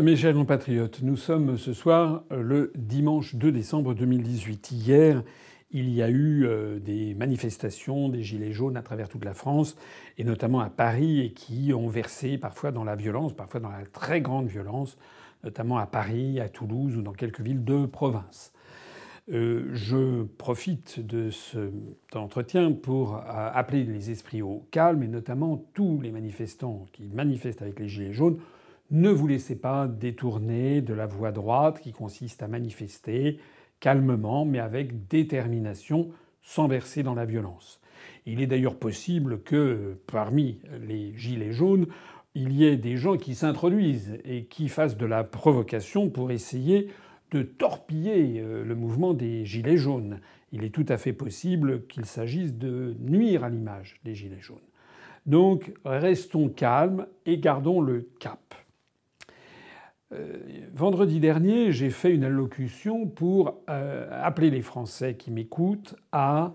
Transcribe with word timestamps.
Mes 0.00 0.16
chers 0.16 0.32
compatriotes, 0.32 1.02
nous 1.02 1.18
sommes 1.18 1.58
ce 1.58 1.74
soir 1.74 2.24
le 2.30 2.72
dimanche 2.74 3.34
2 3.34 3.52
décembre 3.52 3.92
2018. 3.92 4.70
Hier, 4.70 5.22
il 5.70 5.90
y 5.90 6.00
a 6.00 6.08
eu 6.08 6.46
euh, 6.46 6.78
des 6.78 7.14
manifestations 7.14 8.08
des 8.08 8.22
Gilets 8.22 8.52
jaunes 8.52 8.78
à 8.78 8.82
travers 8.82 9.10
toute 9.10 9.26
la 9.26 9.34
France, 9.34 9.76
et 10.16 10.24
notamment 10.24 10.60
à 10.60 10.70
Paris, 10.70 11.20
et 11.20 11.32
qui 11.34 11.74
ont 11.74 11.88
versé 11.88 12.38
parfois 12.38 12.72
dans 12.72 12.84
la 12.84 12.96
violence, 12.96 13.34
parfois 13.34 13.60
dans 13.60 13.68
la 13.68 13.84
très 13.84 14.22
grande 14.22 14.46
violence, 14.46 14.96
notamment 15.44 15.76
à 15.76 15.84
Paris, 15.84 16.40
à 16.40 16.48
Toulouse 16.48 16.96
ou 16.96 17.02
dans 17.02 17.12
quelques 17.12 17.40
villes 17.40 17.62
de 17.62 17.84
province. 17.84 18.54
Euh, 19.30 19.68
je 19.74 20.22
profite 20.22 21.04
de 21.04 21.28
cet 21.28 22.16
entretien 22.16 22.72
pour 22.72 23.16
euh, 23.16 23.20
appeler 23.26 23.84
les 23.84 24.10
esprits 24.10 24.40
au 24.40 24.66
calme, 24.70 25.02
et 25.02 25.08
notamment 25.08 25.62
tous 25.74 26.00
les 26.00 26.12
manifestants 26.12 26.86
qui 26.94 27.10
manifestent 27.12 27.60
avec 27.60 27.78
les 27.78 27.88
Gilets 27.88 28.14
jaunes. 28.14 28.38
Ne 28.92 29.08
vous 29.08 29.26
laissez 29.26 29.56
pas 29.56 29.88
détourner 29.88 30.82
de 30.82 30.92
la 30.92 31.06
voie 31.06 31.32
droite 31.32 31.80
qui 31.80 31.92
consiste 31.92 32.42
à 32.42 32.46
manifester 32.46 33.38
calmement, 33.80 34.44
mais 34.44 34.58
avec 34.58 35.08
détermination, 35.08 36.10
sans 36.42 36.68
verser 36.68 37.02
dans 37.02 37.14
la 37.14 37.24
violence. 37.24 37.80
Il 38.26 38.42
est 38.42 38.46
d'ailleurs 38.46 38.78
possible 38.78 39.40
que 39.44 39.98
parmi 40.06 40.60
les 40.86 41.16
gilets 41.16 41.52
jaunes, 41.52 41.86
il 42.34 42.52
y 42.52 42.66
ait 42.66 42.76
des 42.76 42.98
gens 42.98 43.16
qui 43.16 43.34
s'introduisent 43.34 44.18
et 44.26 44.44
qui 44.44 44.68
fassent 44.68 44.98
de 44.98 45.06
la 45.06 45.24
provocation 45.24 46.10
pour 46.10 46.30
essayer 46.30 46.88
de 47.30 47.40
torpiller 47.40 48.42
euh, 48.42 48.62
le 48.62 48.74
mouvement 48.74 49.14
des 49.14 49.46
gilets 49.46 49.78
jaunes. 49.78 50.20
Il 50.52 50.64
est 50.64 50.74
tout 50.74 50.86
à 50.90 50.98
fait 50.98 51.14
possible 51.14 51.86
qu'il 51.86 52.04
s'agisse 52.04 52.52
de 52.52 52.94
nuire 53.00 53.42
à 53.42 53.48
l'image 53.48 54.00
des 54.04 54.14
gilets 54.14 54.42
jaunes. 54.42 54.58
Donc 55.24 55.72
restons 55.86 56.50
calmes 56.50 57.06
et 57.24 57.38
gardons 57.38 57.80
le 57.80 58.10
cap. 58.20 58.41
Euh, 60.12 60.36
vendredi 60.74 61.20
dernier, 61.20 61.72
j'ai 61.72 61.90
fait 61.90 62.14
une 62.14 62.24
allocution 62.24 63.06
pour 63.06 63.62
euh, 63.70 64.08
appeler 64.22 64.50
les 64.50 64.62
Français 64.62 65.14
qui 65.14 65.30
m'écoutent 65.30 65.94
à 66.12 66.52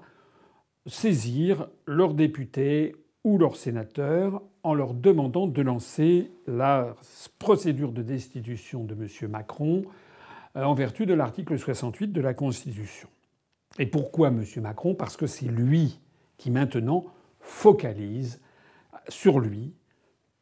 saisir 0.85 1.67
leurs 1.85 2.13
députés 2.13 2.95
ou 3.23 3.37
leurs 3.37 3.55
sénateurs 3.55 4.41
en 4.63 4.73
leur 4.73 4.93
demandant 4.93 5.47
de 5.47 5.61
lancer 5.61 6.31
la 6.45 6.95
procédure 7.39 7.91
de 7.91 8.01
destitution 8.01 8.83
de 8.83 8.93
M. 8.93 9.29
Macron 9.29 9.83
euh, 10.55 10.63
en 10.63 10.73
vertu 10.73 11.05
de 11.05 11.13
l'article 11.13 11.57
68 11.57 12.11
de 12.13 12.21
la 12.21 12.33
Constitution. 12.33 13.09
Et 13.79 13.85
pourquoi 13.85 14.27
M. 14.27 14.43
Macron? 14.61 14.93
Parce 14.93 15.17
que 15.17 15.25
c'est 15.25 15.47
lui 15.47 15.99
qui 16.37 16.51
maintenant 16.51 17.05
focalise 17.39 18.39
sur 19.09 19.39
lui 19.39 19.73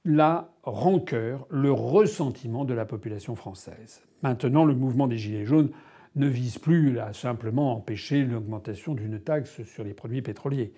la 0.05 0.49
rancœur, 0.63 1.47
le 1.49 1.71
ressentiment 1.71 2.63
de 2.63 2.73
la 2.73 2.85
population 2.85 3.35
française. 3.35 4.03
Maintenant, 4.21 4.63
le 4.63 4.75
mouvement 4.75 5.07
des 5.07 5.17
Gilets 5.17 5.45
jaunes 5.45 5.71
ne 6.15 6.27
vise 6.27 6.57
plus 6.57 6.99
à 6.99 7.11
simplement 7.11 7.75
empêcher 7.75 8.23
l'augmentation 8.23 8.93
d'une 8.93 9.19
taxe 9.19 9.63
sur 9.63 9.83
les 9.83 9.93
produits 9.93 10.21
pétroliers. 10.21 10.71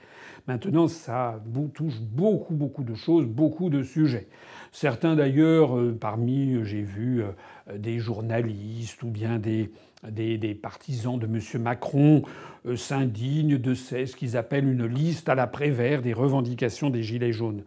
Maintenant, 0.47 0.87
ça 0.87 1.39
touche 1.73 1.99
beaucoup, 1.99 2.55
beaucoup 2.55 2.83
de 2.83 2.95
choses, 2.95 3.25
beaucoup 3.25 3.69
de 3.69 3.83
sujets. 3.83 4.27
Certains 4.71 5.15
d'ailleurs, 5.15 5.77
euh, 5.77 5.95
parmi, 5.99 6.63
j'ai 6.63 6.81
vu 6.81 7.21
euh, 7.21 7.77
des 7.77 7.99
journalistes 7.99 9.03
ou 9.03 9.09
bien 9.09 9.39
des, 9.39 9.69
partisans 10.55 11.19
de 11.19 11.25
M. 11.25 11.61
Macron 11.61 12.23
euh, 12.65 12.75
s'indignent 12.75 13.57
de 13.57 13.73
ce 13.73 14.15
qu'ils 14.15 14.37
appellent 14.37 14.67
une 14.67 14.85
liste 14.85 15.29
à 15.29 15.35
la 15.35 15.47
Prévert 15.47 16.01
des 16.01 16.13
revendications 16.13 16.89
des 16.89 17.03
Gilets 17.03 17.33
jaunes. 17.33 17.63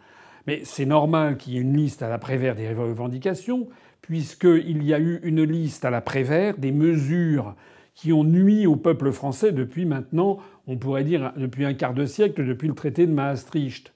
Mais 0.50 0.62
c'est 0.64 0.84
normal 0.84 1.36
qu'il 1.36 1.52
y 1.52 1.58
ait 1.58 1.60
une 1.60 1.76
liste 1.76 2.02
à 2.02 2.08
la 2.08 2.18
Prévert 2.18 2.56
des 2.56 2.74
revendications, 2.74 3.68
puisqu'il 4.02 4.82
y 4.82 4.92
a 4.92 4.98
eu 4.98 5.20
une 5.22 5.44
liste 5.44 5.84
à 5.84 5.90
la 5.90 6.00
Prévert 6.00 6.58
des 6.58 6.72
mesures 6.72 7.54
qui 7.94 8.12
ont 8.12 8.24
nui 8.24 8.66
au 8.66 8.74
peuple 8.74 9.12
français 9.12 9.52
depuis 9.52 9.84
maintenant, 9.84 10.38
on 10.66 10.76
pourrait 10.76 11.04
dire 11.04 11.32
depuis 11.36 11.64
un 11.64 11.74
quart 11.74 11.94
de 11.94 12.04
siècle, 12.04 12.44
depuis 12.44 12.66
le 12.66 12.74
traité 12.74 13.06
de 13.06 13.12
Maastricht. 13.12 13.92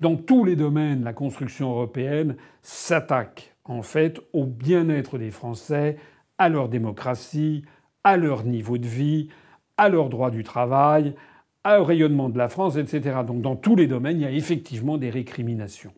Dans 0.00 0.16
tous 0.16 0.46
les 0.46 0.56
domaines, 0.56 1.04
la 1.04 1.12
construction 1.12 1.72
européenne 1.72 2.36
s'attaque 2.62 3.54
en 3.64 3.82
fait 3.82 4.18
au 4.32 4.46
bien-être 4.46 5.18
des 5.18 5.30
Français, 5.30 5.98
à 6.38 6.48
leur 6.48 6.70
démocratie, 6.70 7.66
à 8.02 8.16
leur 8.16 8.44
niveau 8.44 8.78
de 8.78 8.86
vie, 8.86 9.28
à 9.76 9.90
leur 9.90 10.08
droit 10.08 10.30
du 10.30 10.42
travail, 10.42 11.14
au 11.64 11.84
rayonnement 11.84 12.28
de 12.28 12.38
la 12.38 12.48
France, 12.48 12.76
etc. 12.76 13.20
Donc 13.26 13.42
dans 13.42 13.56
tous 13.56 13.76
les 13.76 13.86
domaines, 13.86 14.18
il 14.18 14.22
y 14.22 14.26
a 14.26 14.30
effectivement 14.30 14.98
des 14.98 15.10
récriminations. 15.10 15.92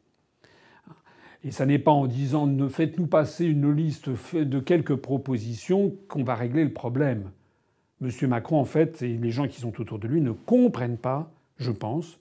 Et 1.42 1.50
ça 1.50 1.66
n'est 1.66 1.78
pas 1.78 1.90
en 1.90 2.06
disant 2.06 2.46
ne 2.46 2.68
faites-nous 2.68 3.06
passer 3.06 3.44
une 3.44 3.70
liste 3.70 4.08
de 4.34 4.60
quelques 4.60 4.96
propositions 4.96 5.94
qu'on 6.08 6.24
va 6.24 6.34
régler 6.34 6.64
le 6.64 6.72
problème. 6.72 7.30
Monsieur 8.00 8.28
Macron, 8.28 8.58
en 8.58 8.64
fait, 8.64 9.02
et 9.02 9.16
les 9.16 9.30
gens 9.30 9.46
qui 9.46 9.60
sont 9.60 9.80
autour 9.80 9.98
de 9.98 10.08
lui 10.08 10.20
ne 10.20 10.32
comprennent 10.32 10.98
pas, 10.98 11.30
je 11.58 11.70
pense, 11.70 12.18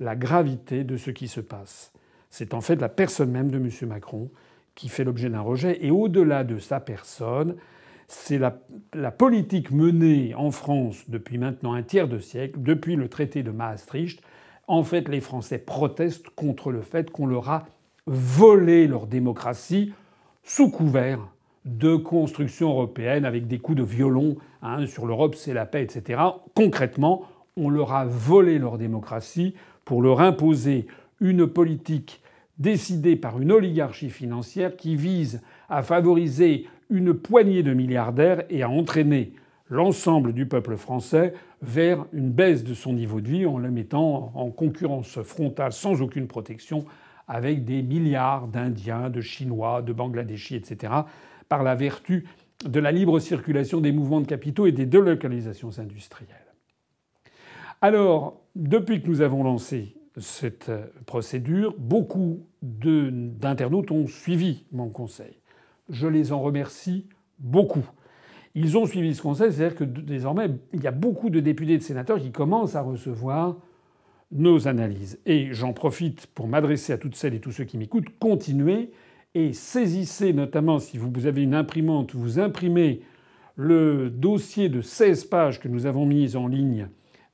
la 0.00 0.16
gravité 0.16 0.84
de 0.84 0.96
ce 0.96 1.10
qui 1.10 1.28
se 1.28 1.40
passe. 1.40 1.92
C'est 2.30 2.54
en 2.54 2.60
fait 2.60 2.76
la 2.76 2.88
personne 2.88 3.30
même 3.30 3.50
de 3.50 3.58
Monsieur 3.58 3.86
Macron 3.86 4.30
qui 4.74 4.88
fait 4.88 5.04
l'objet 5.04 5.30
d'un 5.30 5.40
rejet. 5.40 5.84
Et 5.84 5.90
au-delà 5.90 6.44
de 6.44 6.58
sa 6.58 6.80
personne, 6.80 7.56
c'est 8.08 8.38
la, 8.38 9.10
politique 9.10 9.70
menée 9.70 10.34
en 10.34 10.50
France 10.50 11.04
depuis 11.08 11.38
maintenant 11.38 11.72
un 11.72 11.82
tiers 11.82 12.08
de 12.08 12.18
siècle, 12.18 12.58
depuis 12.60 12.96
le 12.96 13.08
traité 13.08 13.42
de 13.42 13.50
Maastricht. 13.50 14.22
En 14.68 14.84
fait, 14.84 15.08
les 15.08 15.20
Français 15.20 15.58
protestent 15.58 16.30
contre 16.30 16.70
le 16.70 16.82
fait 16.82 17.10
qu'on 17.10 17.26
leur 17.26 17.50
a 17.50 17.66
volé 18.06 18.86
leur 18.86 19.06
démocratie 19.06 19.92
sous 20.44 20.70
couvert 20.70 21.20
de 21.64 21.96
construction 21.96 22.68
européenne 22.70 23.24
avec 23.24 23.48
des 23.48 23.58
coups 23.58 23.78
de 23.78 23.82
violon 23.82 24.36
hein, 24.62 24.86
sur 24.86 25.06
l'Europe, 25.06 25.34
c'est 25.34 25.52
la 25.52 25.66
paix, 25.66 25.82
etc. 25.82 26.20
Concrètement, 26.54 27.24
on 27.56 27.68
leur 27.68 27.92
a 27.92 28.04
volé 28.04 28.58
leur 28.58 28.78
démocratie 28.78 29.54
pour 29.84 30.02
leur 30.02 30.20
imposer 30.20 30.86
une 31.20 31.46
politique 31.46 32.22
décidée 32.58 33.16
par 33.16 33.40
une 33.40 33.52
oligarchie 33.52 34.10
financière 34.10 34.76
qui 34.76 34.96
vise 34.96 35.42
à 35.68 35.82
favoriser 35.82 36.66
une 36.90 37.14
poignée 37.14 37.62
de 37.62 37.72
milliardaires 37.72 38.44
et 38.50 38.62
à 38.62 38.70
entraîner 38.70 39.32
l'ensemble 39.68 40.32
du 40.32 40.46
peuple 40.46 40.76
français 40.76 41.32
vers 41.62 42.06
une 42.12 42.30
baisse 42.30 42.64
de 42.64 42.74
son 42.74 42.92
niveau 42.92 43.20
de 43.20 43.28
vie 43.28 43.46
en 43.46 43.58
le 43.58 43.70
mettant 43.70 44.32
en 44.34 44.50
concurrence 44.50 45.20
frontale 45.22 45.72
sans 45.72 46.02
aucune 46.02 46.28
protection 46.28 46.84
avec 47.28 47.64
des 47.64 47.82
milliards 47.82 48.46
d'Indiens, 48.46 49.10
de 49.10 49.20
Chinois, 49.20 49.82
de 49.82 49.92
Bangladeshis, 49.92 50.54
etc., 50.54 50.92
par 51.48 51.62
la 51.62 51.74
vertu 51.74 52.24
de 52.64 52.80
la 52.80 52.92
libre 52.92 53.18
circulation 53.18 53.80
des 53.80 53.92
mouvements 53.92 54.20
de 54.20 54.26
capitaux 54.26 54.66
et 54.66 54.72
des 54.72 54.86
délocalisations 54.86 55.78
industrielles. 55.78 56.54
Alors, 57.82 58.40
depuis 58.54 59.02
que 59.02 59.08
nous 59.08 59.20
avons 59.20 59.44
lancé 59.44 59.96
cette 60.18 60.70
procédure, 61.04 61.74
beaucoup 61.78 62.46
d'internautes 62.62 63.90
ont 63.90 64.06
suivi 64.06 64.64
mon 64.72 64.88
conseil. 64.88 65.36
Je 65.88 66.06
les 66.06 66.32
en 66.32 66.40
remercie 66.40 67.06
beaucoup. 67.38 67.88
Ils 68.54 68.78
ont 68.78 68.86
suivi 68.86 69.14
ce 69.14 69.22
conseil, 69.22 69.52
c'est-à-dire 69.52 69.76
que 69.76 69.84
désormais, 69.84 70.50
il 70.72 70.82
y 70.82 70.86
a 70.86 70.92
beaucoup 70.92 71.28
de 71.28 71.40
députés 71.40 71.74
et 71.74 71.78
de 71.78 71.82
sénateurs 71.82 72.18
qui 72.18 72.32
commencent 72.32 72.74
à 72.74 72.80
recevoir 72.80 73.56
nos 74.32 74.66
analyses. 74.66 75.20
Et 75.26 75.52
j'en 75.52 75.72
profite 75.72 76.26
pour 76.28 76.48
m'adresser 76.48 76.92
à 76.92 76.98
toutes 76.98 77.14
celles 77.14 77.34
et 77.34 77.40
tous 77.40 77.52
ceux 77.52 77.64
qui 77.64 77.78
m'écoutent. 77.78 78.18
Continuez 78.18 78.90
et 79.34 79.52
saisissez 79.52 80.32
notamment, 80.32 80.78
si 80.78 80.96
vous 80.96 81.26
avez 81.26 81.42
une 81.42 81.54
imprimante, 81.54 82.14
vous 82.14 82.38
imprimez 82.38 83.02
le 83.56 84.10
dossier 84.10 84.68
de 84.68 84.80
16 84.80 85.24
pages 85.26 85.60
que 85.60 85.68
nous 85.68 85.86
avons 85.86 86.06
mis 86.06 86.36
en 86.36 86.46
ligne 86.46 86.88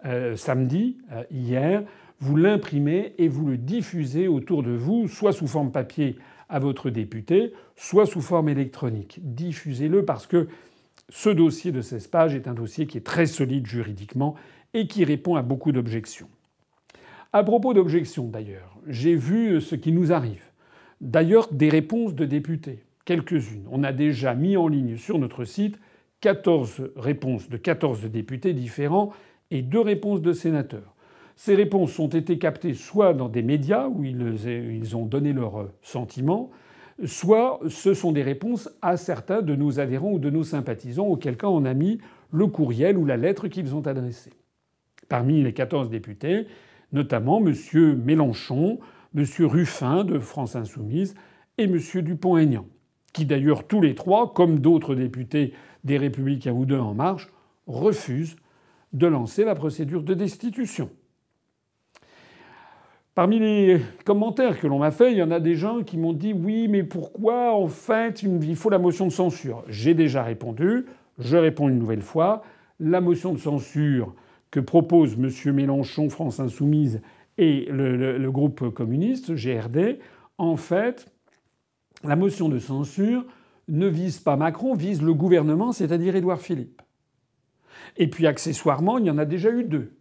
euh, 0.04 0.34
samedi, 0.34 0.98
euh, 1.12 1.22
hier, 1.30 1.84
vous 2.22 2.36
l'imprimez 2.36 3.14
et 3.18 3.26
vous 3.26 3.44
le 3.44 3.56
diffusez 3.56 4.28
autour 4.28 4.62
de 4.62 4.70
vous, 4.70 5.08
soit 5.08 5.32
sous 5.32 5.48
forme 5.48 5.72
papier 5.72 6.16
à 6.48 6.60
votre 6.60 6.88
député, 6.88 7.52
soit 7.74 8.06
sous 8.06 8.20
forme 8.20 8.48
électronique. 8.48 9.18
Diffusez-le 9.24 10.04
parce 10.04 10.28
que 10.28 10.46
ce 11.08 11.30
dossier 11.30 11.72
de 11.72 11.80
16 11.80 12.06
pages 12.06 12.36
est 12.36 12.46
un 12.46 12.54
dossier 12.54 12.86
qui 12.86 12.96
est 12.96 13.04
très 13.04 13.26
solide 13.26 13.66
juridiquement 13.66 14.36
et 14.72 14.86
qui 14.86 15.04
répond 15.04 15.34
à 15.34 15.42
beaucoup 15.42 15.72
d'objections. 15.72 16.28
À 17.32 17.42
propos 17.42 17.74
d'objections 17.74 18.28
d'ailleurs, 18.28 18.78
j'ai 18.86 19.16
vu 19.16 19.60
ce 19.60 19.74
qui 19.74 19.90
nous 19.90 20.12
arrive. 20.12 20.44
D'ailleurs, 21.00 21.52
des 21.52 21.70
réponses 21.70 22.14
de 22.14 22.24
députés, 22.24 22.84
quelques-unes. 23.04 23.66
On 23.68 23.82
a 23.82 23.92
déjà 23.92 24.36
mis 24.36 24.56
en 24.56 24.68
ligne 24.68 24.96
sur 24.96 25.18
notre 25.18 25.44
site 25.44 25.76
14 26.20 26.92
réponses 26.94 27.48
de 27.48 27.56
14 27.56 28.04
députés 28.04 28.52
différents 28.52 29.12
et 29.50 29.62
deux 29.62 29.80
réponses 29.80 30.22
de 30.22 30.32
sénateurs. 30.32 30.91
Ces 31.44 31.56
réponses 31.56 31.98
ont 31.98 32.06
été 32.06 32.38
captées 32.38 32.72
soit 32.72 33.14
dans 33.14 33.28
des 33.28 33.42
médias 33.42 33.88
où 33.88 34.04
ils 34.04 34.96
ont 34.96 35.06
donné 35.06 35.32
leurs 35.32 35.70
sentiments, 35.82 36.52
soit 37.04 37.58
ce 37.68 37.94
sont 37.94 38.12
des 38.12 38.22
réponses 38.22 38.70
à 38.80 38.96
certains 38.96 39.42
de 39.42 39.56
nos 39.56 39.80
adhérents 39.80 40.12
ou 40.12 40.18
de 40.20 40.30
nos 40.30 40.44
sympathisants, 40.44 41.08
auquel 41.08 41.36
cas 41.36 41.48
on 41.48 41.64
a 41.64 41.74
mis 41.74 41.98
le 42.30 42.46
courriel 42.46 42.96
ou 42.96 43.04
la 43.04 43.16
lettre 43.16 43.48
qu'ils 43.48 43.74
ont 43.74 43.84
adressée. 43.88 44.30
Parmi 45.08 45.42
les 45.42 45.52
14 45.52 45.90
députés, 45.90 46.46
notamment 46.92 47.44
M. 47.44 47.52
Mélenchon, 47.96 48.78
M. 49.12 49.24
Ruffin 49.40 50.04
de 50.04 50.20
France 50.20 50.54
Insoumise 50.54 51.16
et 51.58 51.64
M. 51.64 51.76
Dupont-Aignan. 52.04 52.66
qui 53.12 53.26
d'ailleurs 53.26 53.66
tous 53.66 53.80
les 53.80 53.96
trois, 53.96 54.32
comme 54.32 54.60
d'autres 54.60 54.94
députés 54.94 55.54
des 55.82 55.98
Républicains 55.98 56.52
ou 56.52 56.66
de 56.66 56.78
En 56.78 56.94
Marche, 56.94 57.26
refusent 57.66 58.36
de 58.92 59.08
lancer 59.08 59.44
la 59.44 59.56
procédure 59.56 60.04
de 60.04 60.14
destitution. 60.14 60.88
Parmi 63.14 63.38
les 63.38 63.82
commentaires 64.06 64.58
que 64.58 64.66
l'on 64.66 64.78
m'a 64.78 64.90
fait, 64.90 65.12
il 65.12 65.18
y 65.18 65.22
en 65.22 65.30
a 65.30 65.38
des 65.38 65.54
gens 65.54 65.82
qui 65.82 65.98
m'ont 65.98 66.14
dit 66.14 66.32
oui, 66.32 66.66
mais 66.66 66.82
pourquoi 66.82 67.54
en 67.54 67.68
fait 67.68 68.22
il 68.22 68.56
faut 68.56 68.70
la 68.70 68.78
motion 68.78 69.06
de 69.06 69.12
censure 69.12 69.64
J'ai 69.68 69.92
déjà 69.92 70.22
répondu, 70.22 70.86
je 71.18 71.36
réponds 71.36 71.68
une 71.68 71.78
nouvelle 71.78 72.00
fois. 72.00 72.42
La 72.80 73.02
motion 73.02 73.34
de 73.34 73.38
censure 73.38 74.14
que 74.50 74.60
propose 74.60 75.18
M. 75.18 75.54
Mélenchon, 75.54 76.08
France 76.08 76.40
Insoumise 76.40 77.02
et 77.36 77.66
le, 77.70 78.16
le 78.16 78.30
groupe 78.30 78.70
communiste, 78.70 79.34
GRD, 79.34 79.98
en 80.38 80.56
fait, 80.56 81.06
la 82.04 82.16
motion 82.16 82.48
de 82.48 82.58
censure 82.58 83.26
ne 83.68 83.86
vise 83.86 84.20
pas 84.20 84.36
Macron, 84.36 84.74
vise 84.74 85.02
le 85.02 85.12
gouvernement, 85.12 85.72
c'est-à-dire 85.72 86.16
Édouard 86.16 86.40
Philippe. 86.40 86.80
Et 87.98 88.08
puis 88.08 88.26
accessoirement, 88.26 88.96
il 88.96 89.04
y 89.04 89.10
en 89.10 89.18
a 89.18 89.26
déjà 89.26 89.50
eu 89.50 89.64
deux 89.64 89.92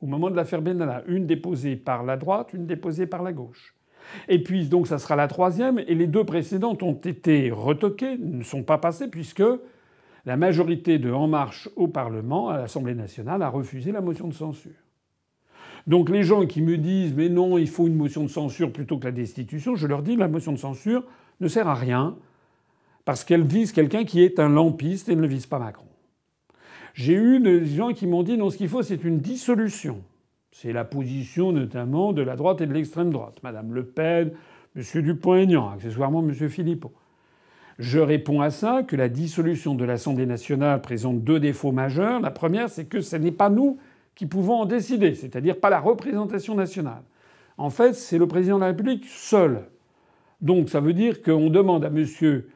au 0.00 0.06
moment 0.06 0.30
de 0.30 0.36
l'affaire 0.36 0.62
Benalla. 0.62 1.02
Une 1.06 1.26
déposée 1.26 1.76
par 1.76 2.02
la 2.02 2.16
droite, 2.16 2.52
une 2.52 2.66
déposée 2.66 3.06
par 3.06 3.22
la 3.22 3.32
gauche. 3.32 3.74
Et 4.28 4.42
puis 4.42 4.66
donc 4.68 4.86
ça 4.86 4.98
sera 4.98 5.16
la 5.16 5.28
troisième, 5.28 5.78
et 5.78 5.94
les 5.94 6.06
deux 6.06 6.24
précédentes 6.24 6.82
ont 6.82 6.94
été 6.94 7.50
retoquées, 7.50 8.16
ne 8.18 8.42
sont 8.42 8.62
pas 8.62 8.78
passées, 8.78 9.08
puisque 9.08 9.42
la 10.24 10.36
majorité 10.36 10.98
de 10.98 11.10
En 11.10 11.28
Marche 11.28 11.68
au 11.76 11.88
Parlement, 11.88 12.48
à 12.48 12.58
l'Assemblée 12.58 12.94
nationale, 12.94 13.42
a 13.42 13.48
refusé 13.48 13.92
la 13.92 14.00
motion 14.00 14.28
de 14.28 14.34
censure. 14.34 14.72
Donc 15.86 16.10
les 16.10 16.22
gens 16.22 16.46
qui 16.46 16.60
me 16.60 16.76
disent 16.76 17.14
mais 17.14 17.28
non, 17.28 17.56
il 17.56 17.68
faut 17.68 17.86
une 17.86 17.96
motion 17.96 18.22
de 18.22 18.28
censure 18.28 18.72
plutôt 18.72 18.98
que 18.98 19.06
la 19.06 19.12
destitution, 19.12 19.74
je 19.74 19.86
leur 19.86 20.02
dis 20.02 20.16
la 20.16 20.28
motion 20.28 20.52
de 20.52 20.58
censure 20.58 21.04
ne 21.40 21.48
sert 21.48 21.68
à 21.68 21.74
rien 21.74 22.16
parce 23.06 23.24
qu'elle 23.24 23.44
vise 23.44 23.72
quelqu'un 23.72 24.04
qui 24.04 24.22
est 24.22 24.38
un 24.38 24.50
lampiste 24.50 25.08
et 25.08 25.16
ne 25.16 25.26
vise 25.26 25.46
pas 25.46 25.58
Macron. 25.58 25.87
J'ai 26.94 27.14
eu 27.14 27.40
des 27.40 27.64
gens 27.66 27.92
qui 27.92 28.06
m'ont 28.06 28.22
dit 28.22 28.36
non, 28.36 28.50
ce 28.50 28.56
qu'il 28.56 28.68
faut, 28.68 28.82
c'est 28.82 29.04
une 29.04 29.18
dissolution. 29.18 30.02
C'est 30.50 30.72
la 30.72 30.84
position 30.84 31.52
notamment 31.52 32.12
de 32.12 32.22
la 32.22 32.36
droite 32.36 32.60
et 32.60 32.66
de 32.66 32.72
l'extrême 32.72 33.10
droite. 33.10 33.36
Madame 33.42 33.72
Le 33.72 33.84
Pen, 33.84 34.32
M. 34.76 35.02
Dupont-Aignan, 35.02 35.70
accessoirement 35.70 36.20
M. 36.20 36.48
Philippot. 36.48 36.92
Je 37.78 38.00
réponds 38.00 38.40
à 38.40 38.50
ça 38.50 38.82
que 38.82 38.96
la 38.96 39.08
dissolution 39.08 39.74
de 39.74 39.84
l'Assemblée 39.84 40.26
nationale 40.26 40.80
présente 40.80 41.22
deux 41.22 41.38
défauts 41.38 41.70
majeurs. 41.70 42.20
La 42.20 42.32
première, 42.32 42.68
c'est 42.68 42.86
que 42.86 43.00
ce 43.00 43.14
n'est 43.14 43.30
pas 43.30 43.50
nous 43.50 43.78
qui 44.16 44.26
pouvons 44.26 44.62
en 44.62 44.66
décider, 44.66 45.14
c'est-à-dire 45.14 45.60
pas 45.60 45.70
la 45.70 45.78
représentation 45.78 46.56
nationale. 46.56 47.02
En 47.56 47.70
fait, 47.70 47.94
c'est 47.94 48.18
le 48.18 48.26
président 48.26 48.56
de 48.56 48.62
la 48.62 48.68
République 48.68 49.04
seul. 49.06 49.62
Donc 50.40 50.68
ça 50.68 50.80
veut 50.80 50.92
dire 50.92 51.22
qu'on 51.22 51.50
demande 51.50 51.84
à 51.84 51.90
monsieur 51.90 52.48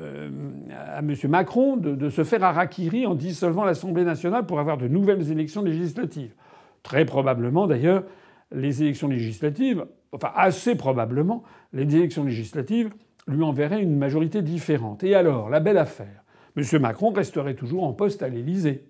à 0.00 0.98
M. 0.98 1.14
Macron 1.28 1.76
de, 1.76 2.10
se 2.10 2.24
faire 2.24 2.42
harakiri 2.42 3.06
en 3.06 3.14
dissolvant 3.14 3.64
l'Assemblée 3.64 4.04
nationale 4.04 4.46
pour 4.46 4.58
avoir 4.58 4.78
de 4.78 4.88
nouvelles 4.88 5.30
élections 5.30 5.62
législatives. 5.62 6.34
Très 6.82 7.04
probablement, 7.04 7.66
d'ailleurs, 7.66 8.04
les 8.52 8.82
élections 8.82 9.08
législatives, 9.08 9.86
enfin 10.12 10.32
assez 10.34 10.74
probablement, 10.74 11.42
les 11.72 11.96
élections 11.96 12.24
législatives 12.24 12.90
lui 13.28 13.42
enverraient 13.42 13.82
une 13.82 13.96
majorité 13.96 14.42
différente. 14.42 15.02
Et 15.02 15.14
alors, 15.14 15.50
la 15.50 15.60
belle 15.60 15.78
affaire, 15.78 16.24
M. 16.56 16.64
Macron 16.80 17.10
resterait 17.10 17.54
toujours 17.54 17.84
en 17.84 17.92
poste 17.92 18.22
à 18.22 18.28
l'Élysée. 18.28 18.84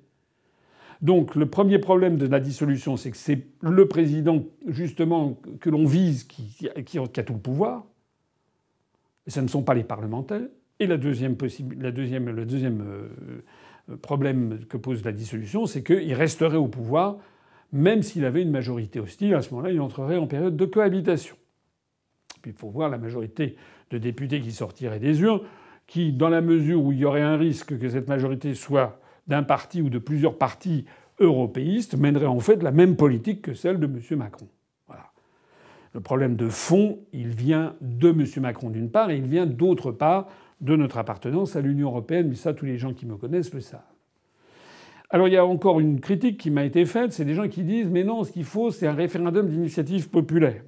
Donc 1.03 1.35
le 1.35 1.47
premier 1.47 1.79
problème 1.79 2.17
de 2.17 2.27
la 2.27 2.41
dissolution, 2.41 2.97
c'est 2.97 3.11
que 3.11 3.17
c'est 3.17 3.47
le 3.61 3.87
président 3.87 4.45
justement 4.67 5.39
que 5.61 5.69
l'on 5.69 5.85
vise 5.85 6.25
qui, 6.25 6.69
qui, 6.87 6.99
a 6.99 7.23
tout 7.23 7.35
le 7.35 7.39
pouvoir. 7.39 7.85
Et 9.27 9.31
ce 9.31 9.41
ne 9.41 9.49
sont 9.49 9.63
pas 9.63 9.75
les 9.75 9.85
parlementaires. 9.85 10.49
Et 10.79 10.87
la 10.87 10.97
deuxième 10.99 11.37
le 11.41 11.91
deuxième 12.45 12.81
euh, 12.81 13.97
problème 14.03 14.65
que 14.69 14.77
pose 14.77 15.05
la 15.05 15.13
dissolution, 15.13 15.67
c'est 15.67 15.83
qu'il 15.83 16.13
resterait 16.15 16.57
au 16.57 16.69
pouvoir, 16.69 17.17
même 17.73 18.03
s'il 18.03 18.25
avait 18.25 18.43
une 18.43 18.51
majorité 18.51 19.01
hostile. 19.01 19.35
À 19.35 19.43
ce 19.43 19.51
moment-là, 19.51 19.73
il 19.73 19.81
entrerait 19.81 20.17
en 20.17 20.27
période 20.27 20.57
de 20.57 20.65
cohabitation. 20.65 21.37
Puis 22.43 22.51
il 22.51 22.57
faut 22.57 22.69
voir 22.69 22.89
la 22.89 22.99
majorité 22.99 23.57
de 23.91 23.99
députés 23.99 24.41
qui 24.41 24.53
sortiraient 24.53 24.99
des 24.99 25.21
urnes, 25.21 25.41
qui, 25.87 26.13
dans 26.13 26.29
la 26.29 26.41
mesure 26.41 26.83
où 26.83 26.93
il 26.93 26.99
y 26.99 27.05
aurait 27.05 27.23
un 27.23 27.37
risque 27.37 27.79
que 27.79 27.89
cette 27.89 28.09
majorité 28.09 28.55
soit 28.55 29.01
d'un 29.29 29.43
parti 29.43 29.83
ou 29.83 29.89
de 29.89 29.99
plusieurs 29.99 30.37
partis 30.37 30.85
européistes, 31.19 31.97
mènerait 31.97 32.27
en 32.27 32.41
fait 32.41 32.63
la 32.63 32.73
même 32.73 32.97
politique 32.97 33.43
que 33.43 33.55
celle 33.55 33.79
de 33.79 33.87
M. 33.87 34.19
Macron. 34.19 34.49
Le 35.95 36.03
problème 36.03 36.37
de 36.37 36.51
fond, 36.51 36.99
il 37.15 37.29
vient 37.29 37.75
de 37.81 38.11
M. 38.11 38.27
Macron 38.43 38.69
d'une 38.69 38.91
part, 38.91 39.09
et 39.09 39.17
il 39.17 39.27
vient 39.27 39.47
d'autre 39.47 39.93
part 39.93 40.29
de 40.61 40.77
notre 40.77 40.99
appartenance 40.99 41.57
à 41.57 41.61
l'Union 41.61 41.89
européenne, 41.89 42.29
mais 42.29 42.35
ça 42.35 42.55
tous 42.55 42.67
les 42.67 42.79
gens 42.79 42.95
qui 42.95 43.07
me 43.07 43.17
connaissent 43.17 43.53
le 43.53 43.61
savent. 43.61 43.81
Alors 45.11 45.29
il 45.29 45.35
y 45.35 45.37
a 45.37 45.47
encore 45.47 45.81
une 45.81 46.01
critique 46.01 46.39
qui 46.39 46.51
m'a 46.51 46.65
été 46.65 46.85
faite, 46.85 47.13
c'est 47.13 47.25
des 47.25 47.35
gens 47.35 47.49
qui 47.49 47.63
disent 47.63 47.89
mais 47.89 48.05
non, 48.05 48.25
ce 48.25 48.33
qu'il 48.33 48.45
faut 48.45 48.71
c'est 48.71 48.87
un 48.87 48.95
référendum 48.95 49.49
d'initiative 49.49 50.09
populaire. 50.09 50.63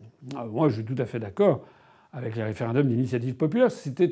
moi 0.50 0.68
je 0.68 0.76
suis 0.76 0.84
tout 0.84 0.94
à 0.98 1.06
fait 1.06 1.18
d'accord 1.18 1.64
avec 2.12 2.36
les 2.36 2.42
référendums 2.42 2.88
d'initiative 2.88 3.34
populaire. 3.34 3.70
C'était 3.70 4.10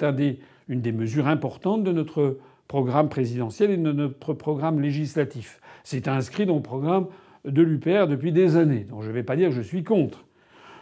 une 0.68 0.80
des 0.80 0.92
mesures 0.92 1.28
importantes 1.28 1.84
de 1.84 1.92
notre 1.92 2.38
programme 2.68 3.08
présidentiel 3.08 3.70
et 3.70 3.76
de 3.76 3.92
notre 3.92 4.34
programme 4.34 4.80
législatif. 4.80 5.60
C'est 5.84 6.08
inscrit 6.08 6.46
dans 6.46 6.56
le 6.56 6.62
programme 6.62 7.06
de 7.44 7.62
l'UPR 7.62 8.06
depuis 8.08 8.32
des 8.32 8.56
années. 8.56 8.84
Donc 8.84 9.02
je 9.02 9.08
ne 9.08 9.12
vais 9.12 9.22
pas 9.22 9.36
dire 9.36 9.50
que 9.50 9.54
je 9.54 9.62
suis 9.62 9.84
contre. 9.84 10.25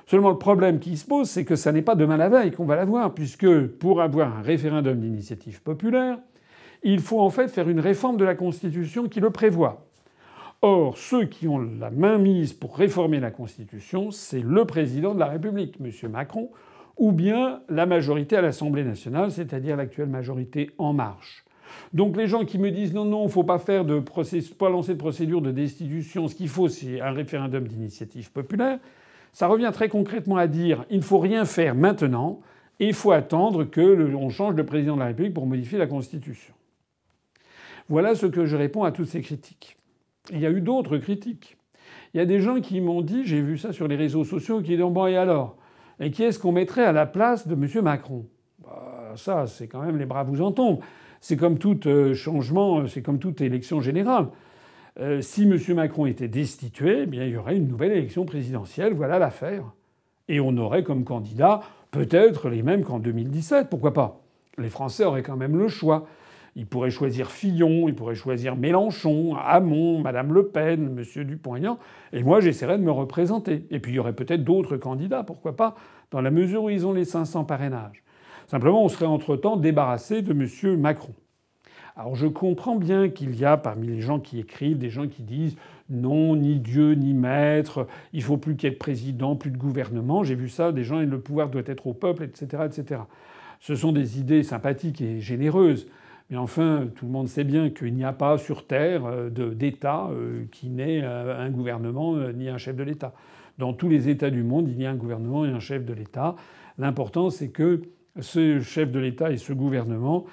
Seulement 0.07 0.31
le 0.31 0.39
problème 0.39 0.79
qui 0.79 0.97
se 0.97 1.07
pose, 1.07 1.31
c'est 1.31 1.45
que 1.45 1.57
ça 1.57 1.73
n'est 1.73 1.83
pas 1.83 1.95
demain 1.95 2.17
la 2.17 2.29
veille 2.29 2.53
qu'on 2.53 2.65
va 2.65 2.77
l'avoir, 2.77 3.15
puisque 3.15 3.67
pour 3.67 4.03
avoir 4.03 4.37
un 4.37 4.43
référendum 4.43 4.99
d'initiative 4.99 5.63
populaire, 5.63 6.19
il 6.83 7.01
faut 7.01 7.21
en 7.21 7.31
fait 7.31 7.49
faire 7.49 7.69
une 7.69 7.81
réforme 7.81 8.19
de 8.19 8.25
la 8.25 8.35
Constitution 8.35 9.09
qui 9.09 9.21
le 9.21 9.31
prévoit. 9.31 9.87
Or, 10.61 10.97
ceux 10.97 11.25
qui 11.25 11.49
ont 11.49 11.59
la 11.59 11.91
main 11.91 12.19
mise 12.19 12.53
pour 12.53 12.77
réformer 12.77 13.21
la 13.21 13.31
Constitution, 13.31 14.11
c'est 14.11 14.41
le 14.41 14.65
président 14.65 15.15
de 15.15 15.21
la 15.21 15.27
République, 15.27 15.77
M. 15.81 16.11
Macron, 16.11 16.51
ou 16.97 17.13
bien 17.13 17.61
la 17.69 17.87
majorité 17.87 18.37
à 18.37 18.41
l'Assemblée 18.43 18.85
nationale, 18.85 19.31
c'est-à-dire 19.31 19.77
l'actuelle 19.77 20.09
majorité 20.09 20.71
En 20.79 20.93
Marche. 20.93 21.45
Donc 21.93 22.17
les 22.17 22.27
gens 22.27 22.45
qui 22.45 22.59
me 22.59 22.71
disent 22.71 22.95
non, 22.95 23.05
non, 23.05 23.23
il 23.23 23.27
ne 23.27 23.31
faut 23.31 23.45
pas 23.45 23.59
faire 23.59 23.85
de 23.85 24.01
pas 24.59 24.69
lancer 24.69 24.95
de 24.95 24.99
procédure 24.99 25.41
de 25.41 25.51
destitution, 25.51 26.29
ce 26.29 26.35
qu'il 26.35 26.49
faut, 26.49 26.69
c'est 26.69 27.01
un 27.01 27.11
référendum 27.11 27.67
d'initiative 27.67 28.31
populaire, 28.31 28.79
ça 29.35 29.49
revient 29.49 29.71
très 29.75 29.89
concrètement 29.89 30.37
à 30.37 30.47
dire 30.47 30.87
il 30.89 30.99
ne 30.99 31.03
faut 31.03 31.19
rien 31.19 31.45
faire 31.45 31.75
maintenant 31.75 32.41
et 32.81 32.87
il 32.87 32.95
faut 32.95 33.11
attendre 33.11 33.65
qu'on 33.65 34.31
change 34.31 34.55
de 34.55 34.63
président 34.63 34.95
de 34.95 35.01
la 35.01 35.07
République 35.07 35.35
pour 35.35 35.47
modifier 35.47 35.77
la 35.77 35.87
Constitution. 35.87 36.55
Voilà 37.89 38.15
ce 38.15 38.27
que 38.27 38.47
je 38.47 38.57
réponds 38.57 38.85
à 38.85 38.93
toutes 38.93 39.09
ces 39.09 39.21
critiques. 39.21 39.77
Il 40.31 40.41
y 40.41 40.47
a 40.47 40.51
eu 40.51 40.61
d'autres 40.61 40.99
critiques. 40.99 41.59
Il 42.15 42.19
y 42.19 42.21
a 42.21 42.27
des 42.27 42.41
gens 42.41 42.61
qui 42.61 42.81
m'ont 42.81 43.03
dit, 43.03 43.25
j'ai 43.25 43.43
vu 43.43 43.59
ça 43.59 43.73
sur 43.73 43.89
les 43.89 43.97
réseaux 43.97 44.25
sociaux, 44.25 44.63
qui 44.63 44.77
disent 44.77 44.87
bon 44.87 45.07
et 45.07 45.17
alors? 45.17 45.57
Et 46.01 46.11
qui 46.11 46.23
est-ce 46.23 46.39
qu'on 46.39 46.53
mettrait 46.53 46.85
à 46.85 46.93
la 46.93 47.05
place 47.05 47.47
de 47.47 47.55
M. 47.55 47.83
Macron? 47.83 48.27
Bah, 48.63 49.13
Ça, 49.17 49.47
c'est 49.47 49.67
quand 49.67 49.83
même 49.83 49.99
les 49.99 50.07
bras 50.07 50.23
vous 50.23 50.41
en 50.41 50.53
tombent. 50.53 50.81
C'est 51.21 51.37
comme 51.37 51.59
tout 51.59 51.81
euh, 51.87 52.15
changement, 52.15 52.87
c'est 52.87 53.03
comme 53.03 53.19
toute 53.19 53.41
élection 53.41 53.81
générale. 53.81 54.29
Euh, 55.01 55.21
si 55.21 55.43
M. 55.43 55.59
Macron 55.75 56.07
était 56.07 56.29
destitué, 56.29 57.03
eh 57.03 57.07
bien, 57.07 57.25
il 57.25 57.33
y 57.33 57.37
aurait 57.37 57.57
une 57.57 57.69
nouvelle 57.69 57.93
élection 57.93 58.25
présidentielle. 58.25 58.95
Voilà 58.95 59.19
l'affaire. 59.19 59.73
Et 60.29 60.41
on 60.41 60.57
aurait 60.57 60.85
comme 60.85 61.05
candidat 61.05 61.61
peut-être 61.91 62.49
les 62.49 62.63
mêmes 62.63 62.85
qu'en 62.85 62.99
2017. 62.99 63.69
Pourquoi 63.69 63.93
pas? 63.93 64.21
Les 64.59 64.69
Français 64.69 65.05
auraient 65.05 65.23
quand 65.23 65.37
même 65.37 65.57
le 65.57 65.69
choix. 65.69 66.07
Ils 66.57 66.67
pourraient 66.67 66.91
choisir 66.91 67.33
Fillon, 67.33 67.89
ils 67.89 67.97
pourraient 67.97 68.15
choisir 68.15 68.55
Mélenchon, 68.55 69.35
Hamon, 69.37 70.01
Madame 70.01 70.33
Le 70.33 70.47
Pen, 70.47 70.97
M. 70.97 71.25
Dupont-Aignan, 71.25 71.79
et 72.13 72.23
moi 72.23 72.39
j'essaierais 72.39 72.79
de 72.79 72.85
me 72.85 72.93
représenter. 72.93 73.67
Et 73.71 73.81
puis 73.81 73.93
il 73.93 73.95
y 73.97 73.99
aurait 73.99 74.13
peut-être 74.13 74.45
d'autres 74.45 74.77
candidats, 74.77 75.25
pourquoi 75.25 75.57
pas, 75.57 75.75
dans 76.13 76.21
la 76.21 76.31
mesure 76.31 76.65
où 76.65 76.71
ils 76.71 76.87
ont 76.87 76.93
les 76.93 77.05
500 77.05 77.45
parrainages. 77.45 78.05
Simplement, 78.47 78.85
on 78.85 78.89
serait 78.89 79.07
entre-temps 79.07 79.57
débarrassé 79.57 80.23
de 80.23 80.33
M. 80.33 80.79
Macron. 80.79 81.15
Alors 81.97 82.17
je 82.17 82.27
comprends 82.27 82.77
bien 82.77 83.09
qu'il 83.09 83.37
y 83.37 83.45
a 83.45 83.57
parmi 83.57 83.87
les 83.87 84.01
gens 84.01 84.19
qui 84.19 84.41
écrivent 84.41 84.79
des 84.79 84.91
gens 84.91 85.07
qui 85.07 85.23
disent 85.23 85.57
non, 85.91 86.35
ni 86.35 86.59
Dieu, 86.59 86.95
ni 86.95 87.13
maître, 87.13 87.87
il 88.13 88.23
faut 88.23 88.37
plus 88.37 88.57
qu'il 88.57 88.69
y 88.69 88.73
ait 88.73 88.75
de 88.75 88.79
président, 88.79 89.37
plus 89.37 89.51
de 89.51 89.59
gouvernement. 89.59 90.25
J'ai 90.25 90.35
vu 90.35 90.49
ça, 90.49 90.73
des 90.73 90.83
gens, 90.83 91.01
le 91.01 91.21
pouvoir 91.21 91.51
doit 91.51 91.63
être 91.67 91.87
au 91.87 91.93
peuple, 91.93 92.25
etc., 92.25 92.65
etc. 92.67 93.03
Ce 93.61 93.77
sont 93.77 93.93
des 93.93 94.19
idées 94.19 94.43
sympathiques 94.43 95.01
et 95.03 95.21
généreuses. 95.21 95.87
Mais 96.31 96.39
enfin, 96.39 96.89
tout 96.97 97.05
le 97.05 97.13
monde 97.13 97.29
sait 97.29 97.45
bien 97.45 97.69
qu'il 97.71 97.95
n'y 97.95 98.05
a 98.05 98.13
pas 98.13 98.39
sur 98.39 98.67
Terre 98.67 99.05
euh, 99.05 99.29
d'État 99.29 100.09
euh, 100.11 100.45
qui 100.51 100.71
n'ait 100.71 101.03
euh, 101.03 101.39
un 101.39 101.51
gouvernement 101.51 102.17
ni 102.33 102.49
un 102.49 102.57
chef 102.57 102.77
de 102.77 102.83
l'État. 102.83 103.13
Dans 103.59 103.75
tous 103.75 103.89
les 103.89 104.09
États 104.09 104.31
du 104.31 104.43
monde, 104.43 104.69
il 104.69 104.81
y 104.81 104.87
a 104.87 104.91
un 104.91 104.97
gouvernement 104.97 105.45
et 105.45 105.51
un 105.51 105.61
chef 105.61 105.85
de 105.85 105.93
l'État. 105.93 106.35
L'important, 106.79 107.31
c'est 107.31 107.51
que 107.51 107.83
ce 108.21 108.61
chef 108.61 108.91
de 108.91 108.99
l'État 108.99 109.31
et 109.31 109.37
ce 109.37 109.53
gouvernement 109.53 110.25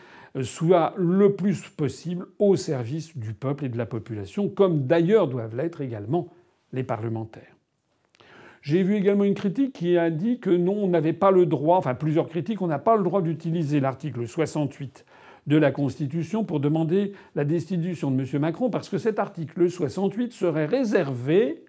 soit 0.42 0.94
le 0.98 1.34
plus 1.34 1.68
possible 1.70 2.26
au 2.40 2.56
service 2.56 3.18
du 3.18 3.34
peuple 3.34 3.66
et 3.66 3.70
de 3.70 3.78
la 3.78 3.86
population, 3.86 4.50
comme 4.50 4.88
d'ailleurs 4.88 5.28
doivent 5.28 5.56
l'être 5.56 5.82
également 5.82 6.30
les 6.74 6.84
parlementaires. 6.84 7.56
J'ai 8.62 8.84
vu 8.84 8.96
également 8.96 9.24
une 9.24 9.34
critique 9.34 9.74
qui 9.74 9.98
a 9.98 10.10
dit 10.10 10.40
que 10.40 10.52
non, 10.52 10.76
on 10.84 10.88
n'avait 10.88 11.14
pas 11.14 11.32
le 11.32 11.46
droit, 11.46 11.78
enfin 11.78 11.96
plusieurs 11.96 12.28
critiques, 12.28 12.62
on 12.62 12.68
n'a 12.68 12.80
pas 12.80 12.96
le 12.96 13.04
droit 13.04 13.22
d'utiliser 13.22 13.80
l'article 13.80 14.28
68 14.28 15.06
de 15.48 15.58
la 15.58 15.72
Constitution 15.72 16.44
pour 16.44 16.60
demander 16.60 17.14
la 17.34 17.44
destitution 17.44 18.12
de 18.12 18.22
M. 18.22 18.42
Macron, 18.42 18.70
parce 18.70 18.88
que 18.88 19.00
cet 19.00 19.18
article 19.18 19.70
68 19.70 20.32
serait 20.32 20.68
réservé 20.68 21.66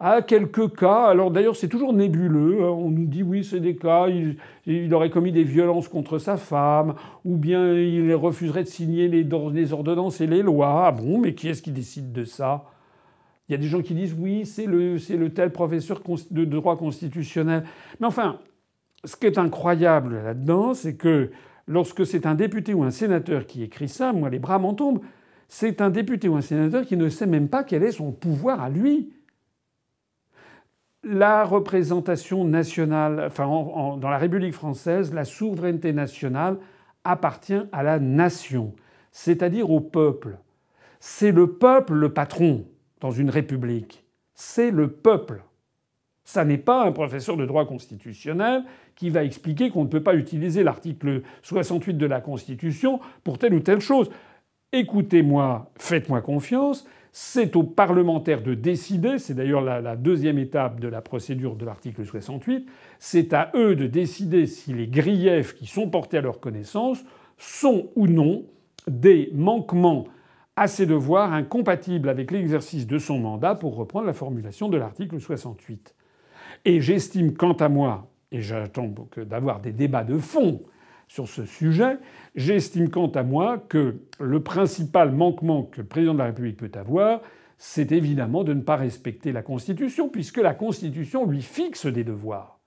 à 0.00 0.22
quelques 0.22 0.76
cas. 0.76 1.06
Alors 1.06 1.30
d'ailleurs, 1.30 1.56
c'est 1.56 1.68
toujours 1.68 1.92
nébuleux. 1.92 2.62
Hein. 2.62 2.70
On 2.70 2.90
nous 2.90 3.06
dit 3.06 3.22
oui, 3.22 3.44
c'est 3.44 3.60
des 3.60 3.76
cas. 3.76 4.06
Il, 4.66 4.94
aurait 4.94 5.10
commis 5.10 5.32
des 5.32 5.44
violences 5.44 5.88
contre 5.88 6.18
sa 6.18 6.36
femme, 6.36 6.94
ou 7.24 7.36
bien 7.36 7.74
il 7.74 8.14
refuserait 8.14 8.64
de 8.64 8.68
signer 8.68 9.08
les, 9.08 9.26
les 9.52 9.72
ordonnances 9.72 10.20
et 10.20 10.26
les 10.26 10.42
lois. 10.42 10.86
Ah 10.86 10.92
bon, 10.92 11.18
mais 11.18 11.34
qui 11.34 11.48
est-ce 11.48 11.62
qui 11.62 11.72
décide 11.72 12.12
de 12.12 12.24
ça? 12.24 12.64
Il 13.48 13.52
y 13.52 13.54
a 13.54 13.58
des 13.58 13.66
gens 13.66 13.80
qui 13.80 13.94
disent 13.94 14.14
oui, 14.18 14.44
c'est 14.44 14.66
le, 14.66 14.98
c'est 14.98 15.16
le 15.16 15.32
tel 15.32 15.52
professeur 15.52 16.02
de 16.30 16.44
droit 16.44 16.76
constitutionnel. 16.76 17.64
Mais 17.98 18.06
enfin, 18.06 18.40
ce 19.04 19.16
qui 19.16 19.26
est 19.26 19.38
incroyable 19.38 20.20
là-dedans, 20.22 20.74
c'est 20.74 20.96
que 20.96 21.30
lorsque 21.66 22.04
c'est 22.04 22.26
un 22.26 22.34
député 22.34 22.74
ou 22.74 22.82
un 22.82 22.90
sénateur 22.90 23.46
qui 23.46 23.62
écrit 23.62 23.88
ça, 23.88 24.12
moi 24.12 24.28
les 24.28 24.38
bras 24.38 24.58
m'en 24.58 24.74
tombent. 24.74 25.00
C'est 25.48 25.80
un 25.80 25.88
député 25.88 26.28
ou 26.28 26.36
un 26.36 26.42
sénateur 26.42 26.84
qui 26.84 26.98
ne 26.98 27.08
sait 27.08 27.26
même 27.26 27.48
pas 27.48 27.64
quel 27.64 27.82
est 27.82 27.92
son 27.92 28.12
pouvoir 28.12 28.60
à 28.60 28.68
lui 28.68 29.12
la 31.10 31.44
représentation 31.44 32.44
nationale, 32.44 33.24
enfin 33.26 33.46
dans 33.96 34.10
la 34.10 34.18
République 34.18 34.52
française, 34.52 35.14
la 35.14 35.24
souveraineté 35.24 35.92
nationale 35.92 36.58
appartient 37.04 37.62
à 37.72 37.82
la 37.82 37.98
nation, 37.98 38.74
c'est-à-dire 39.10 39.70
au 39.70 39.80
peuple. 39.80 40.36
C'est 41.00 41.32
le 41.32 41.52
peuple 41.52 41.94
le 41.94 42.12
patron 42.12 42.66
dans 43.00 43.10
une 43.10 43.30
république. 43.30 44.04
C'est 44.34 44.70
le 44.70 44.88
peuple. 44.90 45.42
Ça 46.24 46.44
n'est 46.44 46.58
pas 46.58 46.84
un 46.84 46.92
professeur 46.92 47.38
de 47.38 47.46
droit 47.46 47.64
constitutionnel 47.64 48.64
qui 48.94 49.08
va 49.08 49.24
expliquer 49.24 49.70
qu'on 49.70 49.84
ne 49.84 49.88
peut 49.88 50.02
pas 50.02 50.14
utiliser 50.14 50.62
l'article 50.62 51.22
68 51.42 51.94
de 51.94 52.06
la 52.06 52.20
Constitution 52.20 53.00
pour 53.24 53.38
telle 53.38 53.54
ou 53.54 53.60
telle 53.60 53.80
chose. 53.80 54.10
Écoutez-moi, 54.72 55.70
faites-moi 55.78 56.20
confiance, 56.20 56.86
c'est 57.12 57.56
aux 57.56 57.62
parlementaires 57.62 58.42
de 58.42 58.54
décider, 58.54 59.18
c'est 59.18 59.34
d'ailleurs 59.34 59.60
la, 59.60 59.96
deuxième 59.96 60.38
étape 60.38 60.80
de 60.80 60.88
la 60.88 61.00
procédure 61.00 61.56
de 61.56 61.64
l'article 61.64 62.04
68, 62.04 62.68
c'est 62.98 63.32
à 63.32 63.50
eux 63.54 63.74
de 63.74 63.86
décider 63.86 64.46
si 64.46 64.72
les 64.72 64.86
griefs 64.86 65.54
qui 65.54 65.66
sont 65.66 65.88
portés 65.88 66.18
à 66.18 66.20
leur 66.20 66.40
connaissance 66.40 67.04
sont 67.36 67.90
ou 67.96 68.06
non 68.06 68.44
des 68.86 69.30
manquements 69.34 70.06
à 70.56 70.66
ses 70.66 70.86
devoirs 70.86 71.32
incompatibles 71.32 72.08
avec 72.08 72.30
l'exercice 72.30 72.86
de 72.86 72.98
son 72.98 73.18
mandat, 73.18 73.54
pour 73.54 73.76
reprendre 73.76 74.06
la 74.06 74.12
formulation 74.12 74.68
de 74.68 74.76
l'article 74.76 75.20
68. 75.20 75.94
Et 76.64 76.80
j'estime 76.80 77.34
quant 77.34 77.52
à 77.52 77.68
moi, 77.68 78.10
et 78.32 78.42
j'attends 78.42 78.92
d'avoir 79.16 79.60
des 79.60 79.72
débats 79.72 80.04
de 80.04 80.18
fond 80.18 80.62
sur 81.08 81.26
ce 81.26 81.44
sujet. 81.46 81.98
J'estime 82.36 82.90
quant 82.90 83.08
à 83.08 83.22
moi 83.22 83.58
que 83.58 83.96
le 84.20 84.42
principal 84.42 85.10
manquement 85.10 85.64
que 85.64 85.80
le 85.80 85.86
président 85.86 86.12
de 86.12 86.18
la 86.18 86.26
République 86.26 86.58
peut 86.58 86.70
avoir, 86.78 87.22
c'est 87.56 87.90
évidemment 87.90 88.44
de 88.44 88.54
ne 88.54 88.60
pas 88.60 88.76
respecter 88.76 89.32
la 89.32 89.42
Constitution, 89.42 90.08
puisque 90.08 90.36
la 90.36 90.54
Constitution 90.54 91.26
lui 91.26 91.42
fixe 91.42 91.86
des 91.86 92.04
devoirs. 92.04 92.60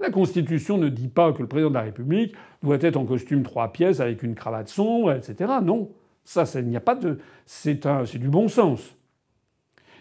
La 0.00 0.10
Constitution 0.10 0.76
ne 0.76 0.88
dit 0.88 1.08
pas 1.08 1.32
que 1.32 1.40
le 1.40 1.48
président 1.48 1.70
de 1.70 1.76
la 1.76 1.82
République 1.82 2.34
doit 2.62 2.78
être 2.80 2.96
en 2.96 3.06
costume 3.06 3.44
trois 3.44 3.72
pièces 3.72 4.00
avec 4.00 4.22
une 4.22 4.34
cravate 4.34 4.68
sombre, 4.68 5.12
etc. 5.12 5.52
Non, 5.62 5.90
ça, 6.24 6.44
il 6.56 6.66
n'y 6.66 6.76
a 6.76 6.80
pas 6.80 6.96
de, 6.96 7.18
c'est 7.46 8.18
du 8.18 8.28
bon 8.28 8.48
sens. 8.48 8.96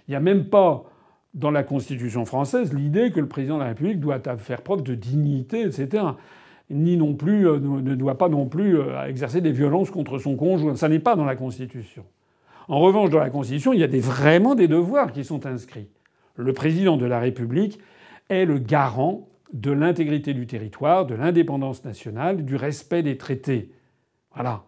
Il 0.07 0.11
n'y 0.11 0.15
a 0.15 0.19
même 0.19 0.49
pas 0.49 0.83
dans 1.35 1.51
la 1.51 1.63
Constitution 1.63 2.25
française 2.25 2.73
l'idée 2.73 3.11
que 3.11 3.19
le 3.19 3.27
président 3.27 3.55
de 3.55 3.61
la 3.61 3.69
République 3.69 3.99
doit 3.99 4.19
faire 4.37 4.63
preuve 4.63 4.83
de 4.83 4.95
dignité, 4.95 5.61
etc 5.61 6.03
ni 6.73 6.97
non 6.97 7.13
plus 7.13 7.47
euh, 7.47 7.59
ne 7.59 7.95
doit 7.95 8.17
pas 8.17 8.29
non 8.29 8.45
plus 8.45 8.77
euh, 8.77 9.05
exercer 9.05 9.41
des 9.41 9.51
violences 9.51 9.91
contre 9.91 10.17
son 10.17 10.35
conjoint. 10.35 10.75
Ça 10.75 10.89
n'est 10.89 10.99
pas 10.99 11.15
dans 11.15 11.25
la 11.25 11.35
Constitution. 11.35 12.03
En 12.67 12.79
revanche, 12.79 13.09
dans 13.09 13.19
la 13.19 13.29
Constitution, 13.29 13.73
il 13.73 13.79
y 13.79 13.83
a 13.83 13.87
vraiment 13.99 14.55
des 14.55 14.67
devoirs 14.67 15.11
qui 15.11 15.23
sont 15.23 15.45
inscrits. 15.45 15.89
Le 16.35 16.53
président 16.53 16.97
de 16.97 17.05
la 17.05 17.19
République 17.19 17.79
est 18.29 18.45
le 18.45 18.57
garant 18.57 19.27
de 19.51 19.71
l'intégrité 19.71 20.33
du 20.33 20.47
territoire, 20.47 21.05
de 21.05 21.13
l'indépendance 21.13 21.85
nationale, 21.85 22.43
du 22.43 22.55
respect 22.55 23.03
des 23.03 23.17
traités. 23.17 23.71
Voilà. 24.33 24.63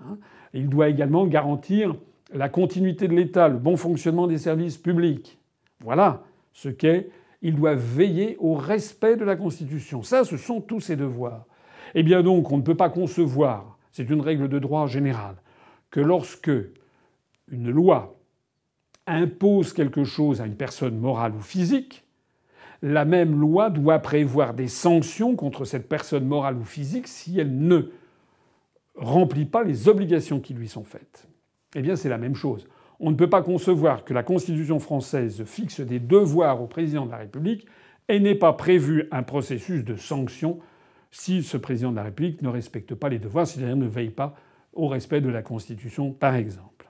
Hein. 0.00 0.16
Il 0.54 0.68
doit 0.68 0.88
également 0.88 1.26
garantir 1.26 1.94
la 2.32 2.48
continuité 2.48 3.06
de 3.08 3.14
l'État, 3.14 3.48
le 3.48 3.58
bon 3.58 3.76
fonctionnement 3.76 4.26
des 4.26 4.38
services 4.38 4.78
publics. 4.78 5.38
Voilà 5.80 6.22
ce 6.52 6.68
qu'est 6.68 7.10
ils 7.44 7.54
doivent 7.54 7.78
veiller 7.78 8.36
au 8.40 8.54
respect 8.54 9.16
de 9.16 9.24
la 9.24 9.36
Constitution. 9.36 10.02
Ça, 10.02 10.24
ce 10.24 10.38
sont 10.38 10.62
tous 10.62 10.80
ses 10.80 10.96
devoirs. 10.96 11.44
Eh 11.94 12.02
bien 12.02 12.22
donc, 12.22 12.50
on 12.50 12.56
ne 12.56 12.62
peut 12.62 12.74
pas 12.74 12.88
concevoir, 12.88 13.78
c'est 13.92 14.08
une 14.08 14.22
règle 14.22 14.48
de 14.48 14.58
droit 14.58 14.86
général, 14.86 15.36
que 15.90 16.00
lorsque 16.00 16.50
une 17.48 17.70
loi 17.70 18.18
impose 19.06 19.74
quelque 19.74 20.04
chose 20.04 20.40
à 20.40 20.46
une 20.46 20.56
personne 20.56 20.98
morale 20.98 21.34
ou 21.34 21.40
physique, 21.40 22.04
la 22.80 23.04
même 23.04 23.38
loi 23.38 23.68
doit 23.68 23.98
prévoir 23.98 24.54
des 24.54 24.68
sanctions 24.68 25.36
contre 25.36 25.66
cette 25.66 25.86
personne 25.86 26.24
morale 26.24 26.56
ou 26.56 26.64
physique 26.64 27.06
si 27.06 27.38
elle 27.38 27.58
ne 27.58 27.90
remplit 28.96 29.44
pas 29.44 29.62
les 29.62 29.88
obligations 29.88 30.40
qui 30.40 30.54
lui 30.54 30.68
sont 30.68 30.84
faites. 30.84 31.28
Eh 31.74 31.82
bien, 31.82 31.94
c'est 31.94 32.08
la 32.08 32.18
même 32.18 32.36
chose. 32.36 32.66
On 33.00 33.10
ne 33.10 33.16
peut 33.16 33.30
pas 33.30 33.42
concevoir 33.42 34.04
que 34.04 34.14
la 34.14 34.22
Constitution 34.22 34.78
française 34.78 35.44
fixe 35.44 35.80
des 35.80 35.98
devoirs 35.98 36.62
au 36.62 36.66
président 36.66 37.06
de 37.06 37.10
la 37.10 37.18
République 37.18 37.66
et 38.08 38.20
n'ait 38.20 38.34
pas 38.34 38.52
prévu 38.52 39.08
un 39.10 39.22
processus 39.22 39.84
de 39.84 39.96
sanction 39.96 40.60
si 41.10 41.42
ce 41.42 41.56
président 41.56 41.90
de 41.90 41.96
la 41.96 42.04
République 42.04 42.42
ne 42.42 42.48
respecte 42.48 42.94
pas 42.94 43.08
les 43.08 43.18
devoirs, 43.18 43.46
c'est-à-dire 43.46 43.76
ne 43.76 43.86
veille 43.86 44.10
pas 44.10 44.34
au 44.72 44.88
respect 44.88 45.20
de 45.20 45.28
la 45.28 45.42
Constitution, 45.42 46.12
par 46.12 46.34
exemple. 46.34 46.86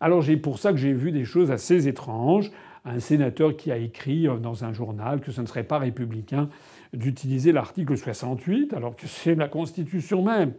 Alors 0.00 0.20
j'ai 0.20 0.36
pour 0.36 0.58
ça 0.58 0.72
que 0.72 0.76
j'ai 0.76 0.92
vu 0.92 1.12
des 1.12 1.24
choses 1.24 1.50
assez 1.50 1.88
étranges. 1.88 2.50
Un 2.84 3.00
sénateur 3.00 3.56
qui 3.56 3.72
a 3.72 3.78
écrit 3.78 4.28
dans 4.42 4.64
un 4.64 4.74
journal 4.74 5.22
que 5.22 5.32
ce 5.32 5.40
ne 5.40 5.46
serait 5.46 5.64
pas 5.64 5.78
républicain 5.78 6.50
d'utiliser 6.92 7.50
l'article 7.52 7.96
68 7.96 8.74
alors 8.74 8.94
que 8.94 9.06
c'est 9.06 9.34
la 9.34 9.48
Constitution 9.48 10.22
même 10.22 10.52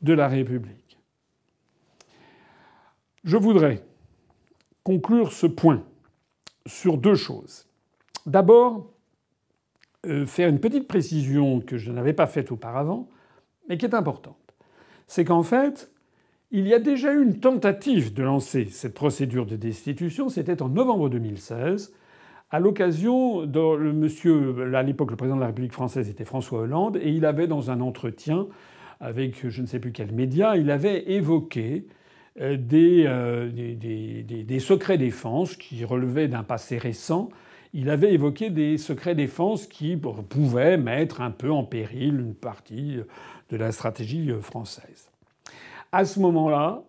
de 0.00 0.14
la 0.14 0.26
République. 0.26 0.79
Je 3.24 3.36
voudrais 3.36 3.82
conclure 4.82 5.32
ce 5.32 5.46
point 5.46 5.84
sur 6.66 6.96
deux 6.96 7.14
choses. 7.14 7.66
D'abord, 8.26 8.92
euh, 10.06 10.24
faire 10.24 10.48
une 10.48 10.60
petite 10.60 10.88
précision 10.88 11.60
que 11.60 11.76
je 11.76 11.92
n'avais 11.92 12.14
pas 12.14 12.26
faite 12.26 12.50
auparavant, 12.50 13.08
mais 13.68 13.76
qui 13.76 13.84
est 13.84 13.94
importante. 13.94 14.36
C'est 15.06 15.24
qu'en 15.24 15.42
fait, 15.42 15.90
il 16.50 16.66
y 16.66 16.72
a 16.72 16.78
déjà 16.78 17.12
eu 17.12 17.22
une 17.22 17.38
tentative 17.38 18.14
de 18.14 18.22
lancer 18.22 18.66
cette 18.70 18.94
procédure 18.94 19.44
de 19.44 19.56
destitution, 19.56 20.28
c'était 20.28 20.62
en 20.62 20.68
novembre 20.68 21.10
2016, 21.10 21.92
à 22.50 22.58
l'occasion 22.58 23.46
de 23.46 23.92
monsieur, 23.92 24.74
à 24.74 24.82
l'époque 24.82 25.10
le 25.10 25.16
président 25.16 25.36
de 25.36 25.40
la 25.40 25.48
République 25.48 25.72
française 25.72 26.08
était 26.08 26.24
François 26.24 26.60
Hollande, 26.60 26.96
et 26.96 27.10
il 27.10 27.24
avait 27.24 27.46
dans 27.46 27.70
un 27.70 27.80
entretien 27.80 28.48
avec 28.98 29.48
je 29.48 29.62
ne 29.62 29.66
sais 29.66 29.78
plus 29.78 29.92
quel 29.92 30.12
média, 30.12 30.56
il 30.56 30.70
avait 30.70 31.10
évoqué 31.12 31.86
euh, 32.38 32.56
euh, 32.72 33.50
des, 33.50 34.60
secrets 34.60 34.98
défense 34.98 35.56
qui 35.56 35.84
relevaient 35.84 36.28
d'un 36.28 36.44
passé 36.44 36.78
récent. 36.78 37.28
Il 37.74 37.90
avait 37.90 38.12
évoqué 38.12 38.50
des 38.50 38.78
secrets 38.78 39.14
défense 39.14 39.66
qui 39.66 39.96
pouvaient 39.96 40.76
mettre 40.76 41.20
un 41.20 41.30
peu 41.30 41.50
en 41.50 41.64
péril 41.64 42.20
une 42.20 42.34
partie 42.34 42.98
de 43.50 43.56
la 43.56 43.72
stratégie 43.72 44.30
française. 44.40 45.10
À 45.92 46.04
ce 46.04 46.20
moment-là, 46.20 46.82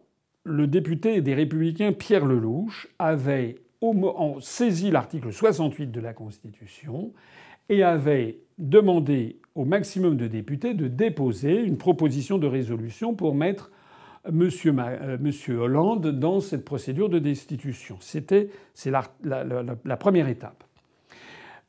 le 0.43 0.67
député 0.67 1.21
des 1.21 1.33
Républicains 1.33 1.91
Pierre 1.91 2.25
Lelouch 2.25 2.87
avait 2.99 3.55
saisi 4.41 4.91
l'article 4.91 5.31
68 5.31 5.91
de 5.91 6.01
la 6.01 6.13
Constitution 6.13 7.13
et 7.69 7.83
avait 7.83 8.39
demandé 8.57 9.37
au 9.55 9.65
maximum 9.65 10.17
de 10.17 10.27
députés 10.27 10.73
de 10.73 10.87
déposer 10.87 11.55
une 11.61 11.77
proposition 11.77 12.37
de 12.37 12.47
résolution 12.47 13.15
pour 13.15 13.35
mettre 13.35 13.71
Euh, 14.27 15.17
Monsieur, 15.19 15.57
Hollande 15.57 16.07
dans 16.19 16.39
cette 16.39 16.63
procédure 16.63 17.09
de 17.09 17.19
destitution. 17.19 17.97
C'était 17.99 18.49
c'est 18.73 18.91
la, 18.91 19.03
la, 19.23 19.97
première 19.97 20.27
étape. 20.27 20.63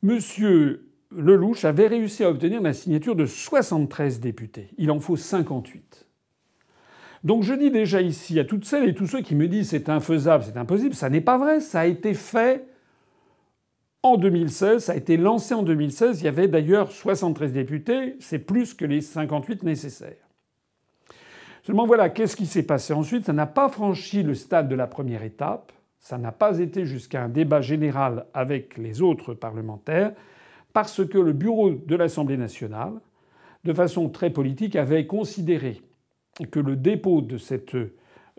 Monsieur 0.01 0.85
Lelouch 1.11 1.65
avait 1.65 1.87
réussi 1.87 2.23
à 2.23 2.29
obtenir 2.29 2.61
la 2.61 2.73
signature 2.73 3.15
de 3.15 3.25
73 3.25 4.19
députés. 4.19 4.69
Il 4.77 4.91
en 4.91 4.99
faut 4.99 5.15
58. 5.15 6.05
Donc 7.23 7.43
je 7.43 7.53
dis 7.53 7.71
déjà 7.71 8.01
ici 8.01 8.39
à 8.39 8.43
toutes 8.43 8.65
celles 8.65 8.89
et 8.89 8.93
tous 8.93 9.07
ceux 9.07 9.21
qui 9.21 9.33
me 9.33 9.47
disent 9.47 9.69
c'est 9.69 9.89
infaisable, 9.89 10.43
c'est 10.43 10.57
impossible, 10.57 10.93
ça 10.93 11.09
n'est 11.09 11.21
pas 11.21 11.37
vrai, 11.37 11.61
ça 11.61 11.81
a 11.81 11.85
été 11.85 12.13
fait 12.13 12.67
en 14.01 14.17
2016, 14.17 14.83
ça 14.83 14.91
a 14.91 14.95
été 14.97 15.15
lancé 15.15 15.53
en 15.53 15.63
2016, 15.63 16.19
il 16.19 16.25
y 16.25 16.27
avait 16.27 16.49
d'ailleurs 16.49 16.91
73 16.91 17.53
députés, 17.53 18.17
c'est 18.19 18.39
plus 18.39 18.73
que 18.73 18.83
les 18.83 18.99
58 18.99 19.63
nécessaires. 19.63 20.22
Seulement 21.65 21.85
voilà, 21.85 22.09
qu'est-ce 22.09 22.35
qui 22.35 22.45
s'est 22.45 22.63
passé 22.63 22.91
ensuite? 22.93 23.25
Ça 23.25 23.33
n'a 23.33 23.45
pas 23.45 23.69
franchi 23.69 24.21
le 24.21 24.35
stade 24.35 24.67
de 24.67 24.75
la 24.75 24.87
première 24.87 25.23
étape. 25.23 25.71
ça 25.99 26.17
n'a 26.17 26.33
pas 26.33 26.59
été 26.59 26.85
jusqu'à 26.85 27.23
un 27.23 27.29
débat 27.29 27.61
général 27.61 28.25
avec 28.33 28.77
les 28.77 29.01
autres 29.01 29.33
parlementaires, 29.33 30.11
parce 30.73 31.05
que 31.05 31.17
le 31.17 31.31
bureau 31.31 31.71
de 31.71 31.95
l'Assemblée 31.95 32.35
nationale, 32.35 32.91
de 33.63 33.71
façon 33.71 34.09
très 34.09 34.29
politique, 34.29 34.75
avait 34.75 35.07
considéré 35.07 35.81
que 36.51 36.59
le 36.59 36.75
dépôt 36.75 37.21
de 37.21 37.37
cette, 37.37 37.75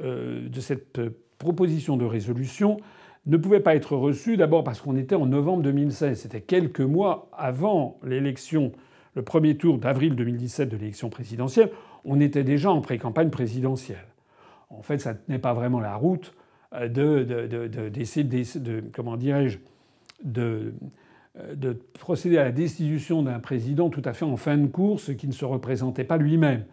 euh, 0.02 1.10
proposition 1.38 1.96
de 1.96 2.04
résolution 2.04 2.76
ne 3.24 3.38
pouvait 3.38 3.60
pas 3.60 3.74
être 3.74 3.96
reçu, 3.96 4.36
d'abord 4.36 4.62
parce 4.62 4.82
qu'on 4.82 4.96
était 4.96 5.14
en 5.14 5.24
novembre 5.24 5.62
2016, 5.62 6.20
c'était 6.20 6.42
quelques 6.42 6.80
mois 6.80 7.30
avant 7.32 7.98
l'élection, 8.04 8.72
le 9.14 9.22
premier 9.22 9.56
tour 9.56 9.78
d'avril 9.78 10.14
2017 10.14 10.68
de 10.68 10.76
l'élection 10.76 11.08
présidentielle, 11.08 11.70
on 12.04 12.20
était 12.20 12.44
déjà 12.44 12.70
en 12.70 12.80
pré-campagne 12.80 13.30
présidentielle. 13.30 14.06
En 14.70 14.82
fait, 14.82 14.98
ça 14.98 15.14
ne 15.28 15.36
pas 15.36 15.54
vraiment 15.54 15.80
la 15.80 15.96
route 15.96 16.34
d'essayer 16.72 18.24
de, 18.24 18.58
de, 18.58 18.84
comment 18.92 19.16
dirais-je, 19.16 19.58
de, 20.24 20.74
de 21.54 21.78
procéder 21.98 22.38
à 22.38 22.44
la 22.44 22.52
destitution 22.52 23.22
d'un 23.22 23.38
président 23.38 23.90
tout 23.90 24.02
à 24.04 24.12
fait 24.12 24.24
en 24.24 24.36
fin 24.36 24.56
de 24.56 24.66
course 24.66 25.14
qui 25.14 25.28
ne 25.28 25.32
se 25.32 25.44
représentait 25.44 26.04
pas 26.04 26.16
lui-même. 26.16 26.64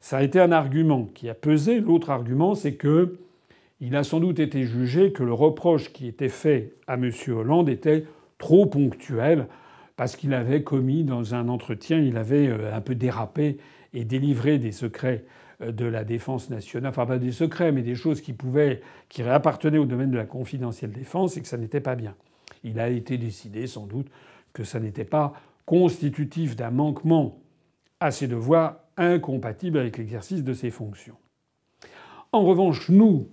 Ça 0.00 0.18
a 0.18 0.22
été 0.22 0.40
un 0.40 0.52
argument 0.52 1.08
qui 1.14 1.28
a 1.28 1.34
pesé. 1.34 1.80
L'autre 1.80 2.10
argument, 2.10 2.54
c'est 2.54 2.74
que 2.74 3.18
il 3.80 3.94
a 3.94 4.04
sans 4.04 4.20
doute 4.20 4.38
été 4.38 4.64
jugé 4.64 5.12
que 5.12 5.22
le 5.22 5.34
reproche 5.34 5.92
qui 5.92 6.06
était 6.06 6.30
fait 6.30 6.74
à 6.86 6.94
M. 6.94 7.10
Hollande 7.28 7.68
était 7.68 8.06
trop 8.38 8.66
ponctuel 8.66 9.48
parce 9.96 10.16
qu'il 10.16 10.34
avait 10.34 10.62
commis 10.62 11.04
dans 11.04 11.34
un 11.34 11.48
entretien, 11.48 11.98
il 11.98 12.16
avait 12.16 12.48
euh, 12.48 12.74
un 12.74 12.80
peu 12.80 12.94
dérapé 12.94 13.58
et 13.92 14.04
délivré 14.04 14.58
des 14.58 14.72
secrets 14.72 15.24
euh, 15.62 15.72
de 15.72 15.84
la 15.84 16.04
défense 16.04 16.50
nationale, 16.50 16.90
enfin 16.90 17.06
pas 17.06 17.18
des 17.18 17.32
secrets, 17.32 17.72
mais 17.72 17.82
des 17.82 17.94
choses 17.94 18.20
qui 18.20 18.32
pouvaient, 18.32 18.80
qui 19.08 19.22
appartenaient 19.22 19.78
au 19.78 19.86
domaine 19.86 20.10
de 20.10 20.16
la 20.16 20.26
confidentielle 20.26 20.92
défense 20.92 21.36
et 21.36 21.42
que 21.42 21.48
ça 21.48 21.58
n'était 21.58 21.80
pas 21.80 21.94
bien. 21.94 22.14
Il 22.64 22.80
a 22.80 22.88
été 22.88 23.18
décidé 23.18 23.66
sans 23.66 23.86
doute 23.86 24.08
que 24.52 24.64
ça 24.64 24.80
n'était 24.80 25.04
pas 25.04 25.32
constitutif 25.66 26.56
d'un 26.56 26.70
manquement 26.70 27.38
à 28.00 28.10
ses 28.10 28.28
devoirs 28.28 28.80
incompatibles 28.96 29.78
avec 29.78 29.98
l'exercice 29.98 30.44
de 30.44 30.52
ses 30.52 30.70
fonctions. 30.70 31.16
En 32.32 32.44
revanche, 32.44 32.88
nous, 32.88 33.28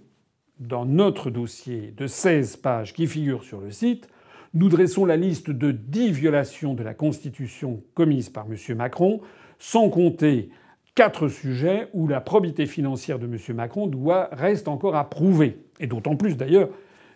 dans 0.60 0.86
notre 0.86 1.30
dossier 1.30 1.94
de 1.96 2.08
16 2.08 2.58
pages 2.58 2.94
qui 2.94 3.08
figure 3.08 3.44
sur 3.44 3.60
le 3.60 3.72
site, 3.72 4.08
nous 4.54 4.70
dressons 4.70 5.06
la 5.06 5.18
liste 5.18 5.50
de 5.50 5.72
10 5.72 6.12
violations 6.12 6.74
de 6.74 6.84
la 6.84 6.94
Constitution 6.94 7.84
commises 7.96 8.30
par 8.30 8.46
M. 8.46 8.78
Macron, 8.78 9.22
sans 9.64 9.90
compter 9.90 10.50
quatre 10.94 11.30
sujets 11.30 11.88
où 11.94 12.06
la 12.10 12.20
probité 12.20 12.66
financière 12.66 13.18
de 13.18 13.28
M. 13.28 13.38
Macron 13.56 13.88
doit, 13.88 14.28
reste 14.34 14.68
encore 14.68 14.98
à 14.98 15.10
prouver. 15.10 15.58
Et 15.80 15.88
d'autant 15.88 16.18
plus 16.18 16.36
d'ailleurs 16.36 16.68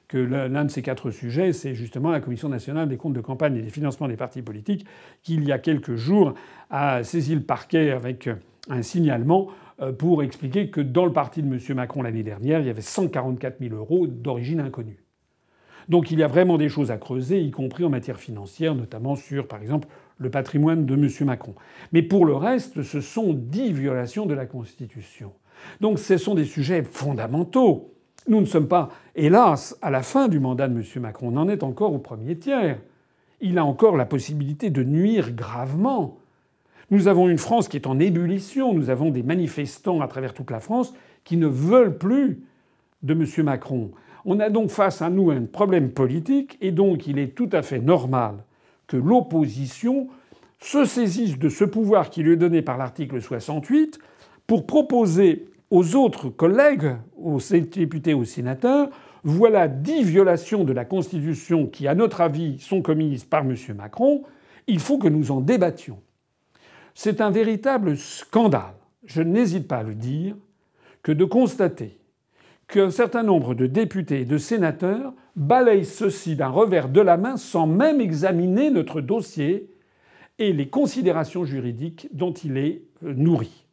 que 0.08 0.18
l'un 0.18 0.64
de 0.64 0.72
ces 0.72 0.82
quatre 0.82 1.12
sujets, 1.12 1.52
c'est 1.52 1.76
justement 1.76 2.10
la 2.10 2.22
Commission 2.22 2.48
nationale 2.48 2.88
des 2.88 2.96
comptes 2.96 3.12
de 3.12 3.20
campagne 3.20 3.58
et 3.58 3.62
des 3.62 3.70
financements 3.70 4.08
des 4.08 4.16
partis 4.16 4.42
politiques, 4.42 4.86
qui 5.24 5.34
il 5.34 5.44
y 5.44 5.52
a 5.52 5.60
quelques 5.60 5.96
jours 5.96 6.36
a 6.70 7.04
saisi 7.04 7.36
le 7.36 7.42
parquet 7.42 7.92
avec 7.92 8.30
un 8.70 8.82
signalement 8.82 9.50
euh, 9.82 9.92
pour 9.92 10.24
expliquer 10.24 10.70
que 10.70 10.80
dans 10.80 11.06
le 11.06 11.12
parti 11.12 11.44
de 11.44 11.54
M. 11.54 11.60
Macron 11.76 12.02
l'année 12.02 12.24
dernière, 12.24 12.62
il 12.62 12.68
y 12.68 12.70
avait 12.70 12.80
144 12.80 13.58
000 13.60 13.76
euros 13.76 14.08
d'origine 14.08 14.62
inconnue. 14.62 15.04
Donc 15.90 16.12
il 16.12 16.20
y 16.20 16.24
a 16.24 16.28
vraiment 16.28 16.58
des 16.58 16.70
choses 16.70 16.92
à 16.92 16.98
creuser, 16.98 17.42
y 17.42 17.52
compris 17.52 17.84
en 17.84 17.90
matière 17.90 18.18
financière, 18.18 18.74
notamment 18.74 19.18
sur, 19.18 19.50
par 19.50 19.62
exemple, 19.62 19.90
le 20.18 20.30
patrimoine 20.30 20.86
de 20.86 20.96
M. 20.96 21.10
Macron. 21.26 21.56
Mais 21.92 22.02
pour 22.02 22.26
le 22.26 22.36
reste, 22.36 22.84
ce 22.84 23.02
sont 23.02 23.34
dix 23.34 23.72
violations 23.72 24.26
de 24.26 24.34
la 24.34 24.46
Constitution. 24.46 25.34
Donc 25.82 26.00
ce 26.00 26.18
sont 26.18 26.36
des 26.36 26.46
sujets 26.46 26.84
fondamentaux. 26.84 27.94
Nous 28.28 28.42
ne 28.42 28.46
sommes 28.46 28.68
pas, 28.68 28.90
hélas, 29.16 29.78
à 29.82 29.90
la 29.90 30.04
fin 30.04 30.28
du 30.28 30.40
mandat 30.40 30.68
de 30.68 30.76
M. 30.76 30.84
Macron. 31.02 31.30
On 31.34 31.38
en 31.38 31.50
est 31.50 31.64
encore 31.64 31.94
au 31.94 32.00
premier 32.00 32.38
tiers. 32.38 32.80
Il 33.40 33.58
a 33.58 33.66
encore 33.66 33.96
la 33.96 34.06
possibilité 34.06 34.70
de 34.70 34.84
nuire 34.84 35.32
gravement. 35.32 36.18
Nous 36.90 37.08
avons 37.08 37.30
une 37.30 37.38
France 37.38 37.68
qui 37.68 37.78
est 37.78 37.88
en 37.88 38.00
ébullition. 38.00 38.74
Nous 38.74 38.90
avons 38.90 39.12
des 39.12 39.24
manifestants 39.24 40.02
à 40.02 40.08
travers 40.08 40.34
toute 40.34 40.52
la 40.52 40.60
France 40.60 40.94
qui 41.24 41.38
ne 41.38 41.48
veulent 41.48 41.98
plus 41.98 42.44
de 43.04 43.14
M. 43.14 43.46
Macron. 43.46 43.92
On 44.26 44.40
a 44.40 44.50
donc 44.50 44.70
face 44.70 45.02
à 45.02 45.10
nous 45.10 45.32
un 45.32 45.44
problème 45.44 45.92
politique 45.92 46.58
et 46.60 46.72
donc 46.72 47.08
il 47.08 47.20
est 47.20 47.36
tout 47.36 47.50
à 47.54 47.62
fait 47.62 47.80
normal 47.80 48.44
que 48.88 48.98
l'opposition 48.98 50.08
se 50.60 50.86
saisisse 50.86 51.38
de 51.38 51.50
ce 51.50 51.64
pouvoir 51.64 52.10
qui 52.10 52.24
lui 52.24 52.34
est 52.34 52.38
donné 52.38 52.62
par 52.62 52.78
l'article 52.78 53.22
68 53.22 54.00
pour 54.48 54.66
proposer 54.66 55.50
aux 55.70 55.96
autres 55.96 56.30
collègues, 56.30 56.96
aux 57.18 57.40
députés, 57.40 58.14
aux 58.14 58.26
sénateurs, 58.26 58.90
voilà 59.24 59.68
dix 59.68 60.04
violations 60.04 60.64
de 60.64 60.72
la 60.72 60.86
Constitution 60.86 61.68
qui, 61.68 61.88
à 61.88 61.96
notre 61.96 62.22
avis, 62.22 62.60
sont 62.60 62.82
commises 62.82 63.26
par 63.26 63.42
M. 63.42 63.56
Macron. 63.76 64.24
Il 64.68 64.80
faut 64.80 64.98
que 64.98 65.10
nous 65.10 65.32
en 65.32 65.42
débattions. 65.42 66.00
C'est 66.96 67.22
un 67.22 67.30
véritable 67.30 67.98
scandale, 67.98 68.74
je 69.06 69.22
n'hésite 69.22 69.68
pas 69.68 69.78
à 69.78 69.84
le 69.84 69.96
dire, 69.96 70.36
que 71.04 71.12
de 71.12 71.26
constater 71.26 71.97
qu'un 72.68 72.90
certain 72.90 73.24
nombre 73.24 73.54
de 73.54 73.66
députés 73.66 74.22
et 74.22 74.26
de 74.26 74.38
sénateurs 74.38 75.14
balayent 75.36 75.86
ceci 75.86 76.36
d'un 76.36 76.50
revers 76.50 76.90
de 76.90 77.02
la 77.02 77.18
main 77.18 77.38
sans 77.38 77.68
même 77.68 78.02
examiner 78.02 78.72
notre 78.72 79.02
dossier 79.02 79.70
et 80.40 80.54
les 80.54 80.70
considérations 80.70 81.46
juridiques 81.46 82.10
dont 82.12 82.34
il 82.34 82.58
est 82.58 82.84
euh, 83.04 83.14
nourri. 83.14 83.66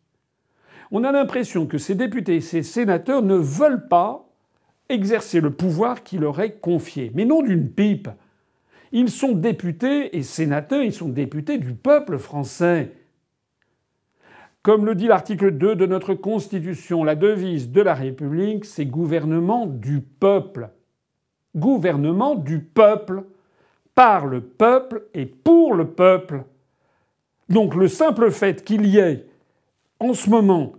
On 0.91 1.05
a 1.05 1.13
l'impression 1.13 1.67
que 1.67 1.79
ces 1.79 1.95
députés 1.95 2.37
et 2.37 2.41
ces 2.41 2.63
sénateurs 2.63 3.23
ne 3.23 3.35
veulent 3.35 3.89
pas 3.89 4.29
exercer 4.89 5.41
le 5.41 5.51
pouvoir 5.51 6.03
qui 6.03 6.19
leur 6.19 6.41
est 6.41 6.61
confié. 6.61 7.11
Mais 7.15 7.25
non 7.25 7.43
d'une 7.43 7.71
pipe. 7.71 8.09
Ils 8.93 9.11
sont 9.11 9.33
députés 9.33 10.17
et 10.17 10.23
sénateurs, 10.23 10.83
ils 10.83 10.93
sont 10.93 11.09
députés 11.09 11.59
du 11.59 11.73
peuple 11.73 12.19
français. 12.19 12.93
Comme 14.65 14.87
le 14.87 14.95
dit 14.95 15.09
l'article 15.09 15.51
2 15.51 15.77
de 15.77 15.85
notre 15.85 16.15
Constitution, 16.15 17.05
la 17.05 17.17
devise 17.17 17.71
de 17.71 17.83
la 17.83 17.93
République, 17.93 18.65
c'est 18.65 18.87
gouvernement 18.87 19.67
du 19.67 20.01
peuple. 20.01 20.71
Gouvernement 21.55 22.35
du 22.35 22.61
peuple, 22.61 23.25
par 23.95 24.25
le 24.25 24.41
peuple 24.41 25.03
et 25.13 25.27
pour 25.27 25.75
le 25.75 25.89
peuple. 25.89 26.45
Donc 27.51 27.75
le 27.75 27.89
simple 27.89 28.31
fait 28.31 28.65
qu'il 28.65 28.87
y 28.87 28.97
ait 28.97 29.27
en 30.01 30.15
ce 30.15 30.31
moment 30.31 30.73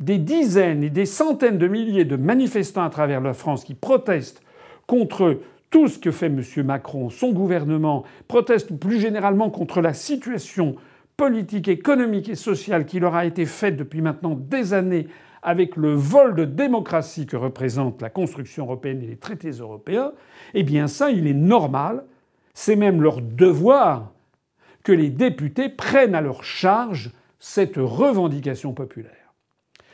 des 0.00 0.16
dizaines 0.16 0.82
et 0.82 0.88
des 0.88 1.04
centaines 1.04 1.58
de 1.58 1.68
milliers 1.68 2.06
de 2.06 2.16
manifestants 2.16 2.84
à 2.84 2.90
travers 2.90 3.20
la 3.20 3.34
France 3.34 3.64
qui 3.64 3.74
protestent 3.74 4.40
contre 4.86 5.40
tout 5.68 5.88
ce 5.88 5.98
que 5.98 6.10
fait 6.10 6.26
M. 6.26 6.42
Macron, 6.64 7.10
son 7.10 7.32
gouvernement, 7.32 8.04
protestent 8.28 8.74
plus 8.78 8.98
généralement 8.98 9.50
contre 9.50 9.82
la 9.82 9.92
situation 9.92 10.76
politique, 11.16 11.68
économique 11.68 12.28
et 12.28 12.34
sociale 12.34 12.86
qui 12.86 13.00
leur 13.00 13.14
a 13.14 13.24
été 13.24 13.46
faite 13.46 13.76
depuis 13.76 14.02
maintenant 14.02 14.34
des 14.34 14.74
années 14.74 15.08
avec 15.42 15.76
le 15.76 15.94
vol 15.94 16.34
de 16.34 16.44
démocratie 16.44 17.26
que 17.26 17.36
représente 17.36 18.02
la 18.02 18.10
construction 18.10 18.64
européenne 18.64 19.02
et 19.02 19.06
les 19.06 19.16
traités 19.16 19.50
européens, 19.50 20.12
eh 20.54 20.62
bien 20.62 20.88
ça, 20.88 21.10
il 21.10 21.26
est 21.26 21.34
normal, 21.34 22.04
c'est 22.52 22.76
même 22.76 23.00
leur 23.00 23.22
devoir 23.22 24.12
que 24.82 24.92
les 24.92 25.10
députés 25.10 25.68
prennent 25.68 26.14
à 26.14 26.20
leur 26.20 26.44
charge 26.44 27.12
cette 27.38 27.76
revendication 27.76 28.72
populaire. 28.72 29.34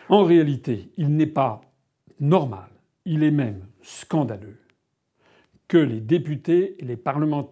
En 0.08 0.24
réalité, 0.24 0.90
il 0.96 1.14
n'est 1.16 1.26
pas 1.26 1.60
normal, 2.20 2.68
il 3.04 3.22
est 3.22 3.30
même 3.30 3.66
scandaleux 3.82 4.58
que 5.68 5.78
les 5.78 6.00
députés 6.00 6.76
et 6.78 6.84
les, 6.84 6.98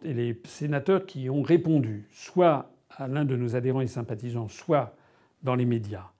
et 0.04 0.14
les 0.14 0.40
sénateurs 0.44 1.06
qui 1.06 1.30
ont 1.30 1.42
répondu, 1.42 2.06
soit 2.12 2.70
à 2.96 3.08
l'un 3.08 3.24
de 3.24 3.36
nos 3.36 3.56
adhérents 3.56 3.80
et 3.80 3.86
sympathisants, 3.86 4.48
soit 4.48 4.94
dans 5.42 5.54
les 5.54 5.64
médias, 5.64 6.10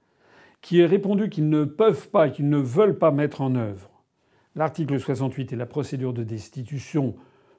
qui 0.60 0.80
ait 0.80 0.86
répondu 0.86 1.28
qu'ils 1.28 1.48
ne 1.48 1.64
peuvent 1.64 2.08
pas 2.08 2.28
et 2.28 2.32
qu'ils 2.32 2.48
ne 2.48 2.58
veulent 2.58 2.98
pas 2.98 3.10
mettre 3.10 3.40
en 3.40 3.54
œuvre 3.54 3.90
l'article 4.56 4.98
68 4.98 5.52
et 5.52 5.56
la 5.56 5.66
procédure 5.66 6.12
de 6.12 6.24
destitution 6.24 7.14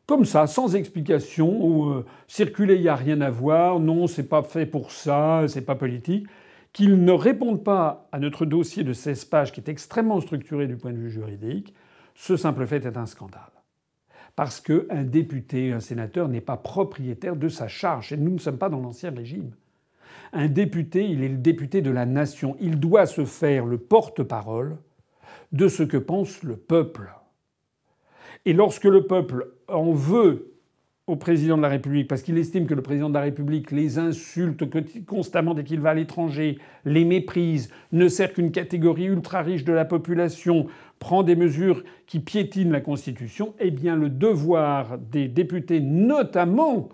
comme 0.07 0.25
ça, 0.25 0.45
sans 0.45 0.75
explication, 0.75 1.63
ou 1.63 1.89
euh, 1.89 2.05
circuler, 2.27 2.75
il 2.75 2.81
n'y 2.81 2.89
a 2.89 2.95
rien 2.95 3.21
à 3.21 3.29
voir, 3.29 3.79
non, 3.79 4.07
c'est 4.07 4.27
pas 4.27 4.43
fait 4.43 4.65
pour 4.65 4.91
ça, 4.91 5.45
c'est 5.47 5.61
pas 5.61 5.75
politique, 5.75 6.27
qu'ils 6.73 7.03
ne 7.03 7.11
répondent 7.13 7.63
pas 7.63 8.09
à 8.11 8.19
notre 8.19 8.45
dossier 8.45 8.83
de 8.83 8.91
16 8.91 9.25
pages 9.25 9.51
qui 9.53 9.61
est 9.61 9.69
extrêmement 9.69 10.19
structuré 10.19 10.67
du 10.67 10.75
point 10.75 10.91
de 10.91 10.97
vue 10.97 11.11
juridique, 11.11 11.73
ce 12.15 12.35
simple 12.35 12.65
fait 12.67 12.85
est 12.85 12.97
un 12.97 13.05
scandale 13.05 13.60
parce 14.35 14.59
qu'un 14.61 15.03
député, 15.03 15.71
un 15.71 15.79
sénateur 15.79 16.27
n'est 16.27 16.41
pas 16.41 16.57
propriétaire 16.57 17.35
de 17.35 17.49
sa 17.49 17.67
charge. 17.67 18.11
Et 18.11 18.17
nous 18.17 18.31
ne 18.31 18.39
sommes 18.39 18.57
pas 18.57 18.69
dans 18.69 18.79
l'ancien 18.79 19.11
régime. 19.11 19.51
Un 20.33 20.47
député, 20.47 21.05
il 21.05 21.23
est 21.23 21.29
le 21.29 21.37
député 21.37 21.81
de 21.81 21.91
la 21.91 22.05
nation. 22.05 22.55
Il 22.61 22.79
doit 22.79 23.05
se 23.05 23.25
faire 23.25 23.65
le 23.65 23.77
porte-parole 23.77 24.77
de 25.51 25.67
ce 25.67 25.83
que 25.83 25.97
pense 25.97 26.43
le 26.43 26.55
peuple. 26.55 27.13
Et 28.45 28.53
lorsque 28.53 28.85
le 28.85 29.05
peuple 29.05 29.53
en 29.67 29.91
veut 29.91 30.51
au 31.07 31.15
président 31.15 31.57
de 31.57 31.61
la 31.61 31.67
République 31.67 32.07
parce 32.07 32.21
qu'il 32.21 32.37
estime 32.37 32.67
que 32.67 32.73
le 32.73 32.81
président 32.81 33.09
de 33.09 33.15
la 33.15 33.21
République 33.21 33.71
les 33.71 33.97
insulte 33.97 34.63
constamment 35.05 35.53
dès 35.53 35.63
qu'il 35.63 35.81
va 35.81 35.89
à 35.89 35.93
l'étranger, 35.93 36.57
les 36.85 37.03
méprise, 37.03 37.69
ne 37.91 38.07
sert 38.07 38.33
qu'une 38.33 38.51
catégorie 38.51 39.05
ultra 39.05 39.41
riche 39.41 39.65
de 39.65 39.73
la 39.73 39.83
population, 39.83 40.67
prend 41.01 41.23
des 41.23 41.35
mesures 41.35 41.83
qui 42.05 42.19
piétinent 42.19 42.71
la 42.71 42.79
Constitution, 42.79 43.55
eh 43.59 43.71
bien 43.71 43.95
le 43.95 44.07
devoir 44.07 44.99
des 44.99 45.27
députés, 45.27 45.81
notamment 45.81 46.89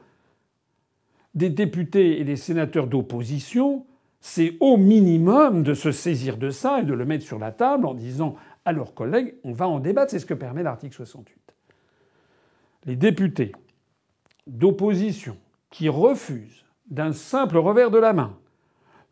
des 1.36 1.50
députés 1.50 2.20
et 2.20 2.24
des 2.24 2.38
sénateurs 2.38 2.88
d'opposition, 2.88 3.86
c'est 4.22 4.56
au 4.62 4.78
minimum 4.78 5.62
de 5.62 5.74
se 5.74 5.92
saisir 5.92 6.38
de 6.38 6.50
ça 6.50 6.80
et 6.80 6.84
de 6.84 6.94
le 6.94 7.06
mettre 7.06 7.26
sur 7.26 7.38
la 7.38 7.52
table 7.52 7.86
en 7.86 7.94
disant 7.94 8.38
à 8.64 8.72
leurs 8.72 8.94
collègues 8.94 9.36
on 9.44 9.52
va 9.52 9.68
en 9.68 9.80
débattre. 9.80 10.12
C'est 10.12 10.20
ce 10.20 10.26
que 10.26 10.34
permet 10.34 10.64
l'article 10.64 10.96
68. 10.96 11.36
Les 12.86 12.96
députés 12.96 13.52
d'opposition 14.48 15.36
qui 15.70 15.90
refusent 15.90 16.64
d'un 16.90 17.12
simple 17.12 17.58
revers 17.58 17.92
de 17.92 18.00
la 18.00 18.14
main 18.14 18.38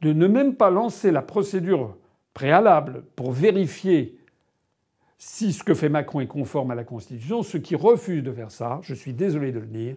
de 0.01 0.13
ne 0.13 0.27
même 0.27 0.55
pas 0.55 0.69
lancer 0.69 1.11
la 1.11 1.21
procédure 1.21 1.97
préalable 2.33 3.03
pour 3.17 3.33
vérifier 3.33 4.17
si 5.17 5.53
ce 5.53 5.63
que 5.63 5.73
fait 5.73 5.89
Macron 5.89 6.19
est 6.19 6.27
conforme 6.27 6.71
à 6.71 6.75
la 6.75 6.83
Constitution, 6.83 7.43
ceux 7.43 7.59
qui 7.59 7.75
refusent 7.75 8.23
de 8.23 8.31
faire 8.31 8.51
ça, 8.51 8.79
je 8.83 8.93
suis 8.93 9.13
désolé 9.13 9.51
de 9.51 9.59
le 9.59 9.67
dire, 9.67 9.95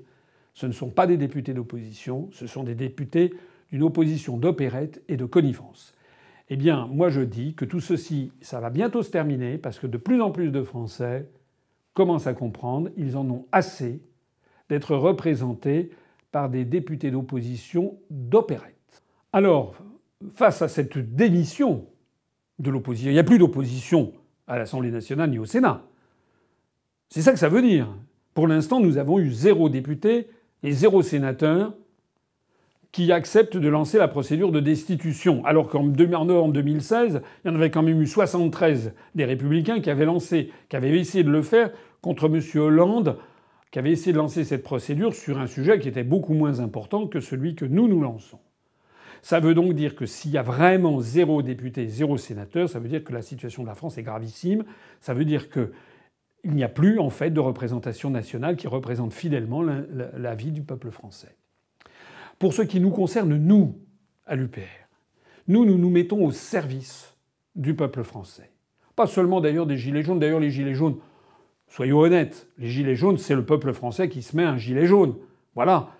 ce 0.54 0.66
ne 0.66 0.72
sont 0.72 0.90
pas 0.90 1.06
des 1.06 1.16
députés 1.16 1.54
d'opposition, 1.54 2.28
ce 2.32 2.46
sont 2.46 2.64
des 2.64 2.74
députés 2.74 3.34
d'une 3.70 3.82
opposition 3.82 4.36
d'opérette 4.36 5.02
et 5.08 5.16
de 5.16 5.24
connivence. 5.24 5.94
Eh 6.48 6.56
bien, 6.56 6.86
moi 6.86 7.10
je 7.10 7.20
dis 7.20 7.54
que 7.54 7.64
tout 7.64 7.80
ceci, 7.80 8.32
ça 8.40 8.60
va 8.60 8.70
bientôt 8.70 9.02
se 9.02 9.10
terminer 9.10 9.58
parce 9.58 9.78
que 9.78 9.86
de 9.86 9.98
plus 9.98 10.20
en 10.22 10.30
plus 10.30 10.50
de 10.50 10.62
Français 10.62 11.28
commencent 11.94 12.26
à 12.26 12.34
comprendre, 12.34 12.90
ils 12.96 13.16
en 13.16 13.28
ont 13.28 13.46
assez 13.52 14.00
d'être 14.68 14.94
représentés 14.94 15.90
par 16.32 16.48
des 16.48 16.64
députés 16.64 17.10
d'opposition 17.10 17.98
d'opérette. 18.10 19.02
Alors, 19.32 19.74
face 20.34 20.62
à 20.62 20.68
cette 20.68 20.98
démission 20.98 21.86
de 22.58 22.70
l'opposition, 22.70 23.10
il 23.10 23.14
n'y 23.14 23.20
a 23.20 23.24
plus 23.24 23.38
d'opposition 23.38 24.12
à 24.48 24.58
l'Assemblée 24.58 24.90
nationale 24.90 25.30
ni 25.30 25.38
au 25.38 25.44
Sénat. 25.44 25.82
C'est 27.08 27.22
ça 27.22 27.32
que 27.32 27.38
ça 27.38 27.48
veut 27.48 27.62
dire. 27.62 27.88
Pour 28.34 28.48
l'instant, 28.48 28.80
nous 28.80 28.98
avons 28.98 29.18
eu 29.18 29.30
zéro 29.30 29.68
député 29.68 30.28
et 30.62 30.72
zéro 30.72 31.02
sénateur 31.02 31.74
qui 32.90 33.12
acceptent 33.12 33.56
de 33.56 33.68
lancer 33.68 33.98
la 33.98 34.08
procédure 34.08 34.50
de 34.50 34.60
destitution. 34.60 35.44
Alors 35.44 35.68
qu'en 35.68 35.84
novembre 35.84 36.52
2016, 36.52 37.20
il 37.44 37.48
y 37.48 37.50
en 37.52 37.54
avait 37.54 37.70
quand 37.70 37.82
même 37.82 38.00
eu 38.00 38.06
73 38.06 38.92
des 39.14 39.24
républicains 39.24 39.80
qui 39.80 39.90
avaient 39.90 40.06
lancé, 40.06 40.50
qui 40.68 40.76
avaient 40.76 40.98
essayé 40.98 41.22
de 41.22 41.30
le 41.30 41.42
faire 41.42 41.70
contre 42.00 42.26
M. 42.26 42.40
Hollande 42.60 43.18
qui 43.70 43.78
avait 43.78 43.92
essayé 43.92 44.12
de 44.12 44.18
lancer 44.18 44.44
cette 44.44 44.62
procédure 44.62 45.14
sur 45.14 45.38
un 45.38 45.46
sujet 45.46 45.78
qui 45.78 45.88
était 45.88 46.04
beaucoup 46.04 46.32
moins 46.32 46.60
important 46.60 47.06
que 47.06 47.20
celui 47.20 47.54
que 47.54 47.64
nous 47.64 47.88
nous 47.88 48.00
lançons. 48.00 48.38
Ça 49.22 49.40
veut 49.40 49.54
donc 49.54 49.74
dire 49.74 49.94
que 49.94 50.06
s'il 50.06 50.30
y 50.30 50.38
a 50.38 50.42
vraiment 50.42 51.00
zéro 51.00 51.42
député, 51.42 51.88
zéro 51.88 52.16
sénateur, 52.16 52.68
ça 52.68 52.78
veut 52.78 52.88
dire 52.88 53.04
que 53.04 53.12
la 53.12 53.22
situation 53.22 53.62
de 53.62 53.68
la 53.68 53.74
France 53.74 53.98
est 53.98 54.02
gravissime. 54.02 54.64
Ça 55.00 55.14
veut 55.14 55.24
dire 55.24 55.50
qu'il 55.50 55.70
n'y 56.44 56.64
a 56.64 56.68
plus 56.68 56.98
en 56.98 57.10
fait 57.10 57.30
de 57.30 57.40
représentation 57.40 58.10
nationale 58.10 58.56
qui 58.56 58.68
représente 58.68 59.12
fidèlement 59.12 59.62
la, 59.62 60.34
vie 60.34 60.52
du 60.52 60.62
peuple 60.62 60.90
français. 60.90 61.36
Pour 62.38 62.54
ce 62.54 62.62
qui 62.62 62.80
nous 62.80 62.90
concerne, 62.90 63.36
nous, 63.36 63.78
à 64.26 64.36
l'UPR, 64.36 64.60
nous, 65.48 65.64
nous 65.64 65.78
nous 65.78 65.90
mettons 65.90 66.24
au 66.24 66.30
service 66.30 67.14
du 67.56 67.74
peuple 67.74 68.04
français. 68.04 68.50
Pas 68.94 69.06
seulement 69.06 69.40
d'ailleurs 69.40 69.66
des 69.66 69.76
Gilets 69.76 70.02
jaunes. 70.02 70.18
D'ailleurs, 70.18 70.40
les 70.40 70.50
Gilets 70.50 70.74
jaunes, 70.74 70.98
Soyons 71.68 71.98
honnêtes, 71.98 72.48
les 72.58 72.68
gilets 72.68 72.96
jaunes, 72.96 73.18
c'est 73.18 73.34
le 73.34 73.44
peuple 73.44 73.72
français 73.72 74.08
qui 74.08 74.22
se 74.22 74.36
met 74.36 74.44
un 74.44 74.56
gilet 74.56 74.86
jaune. 74.86 75.14
Voilà. 75.54 75.90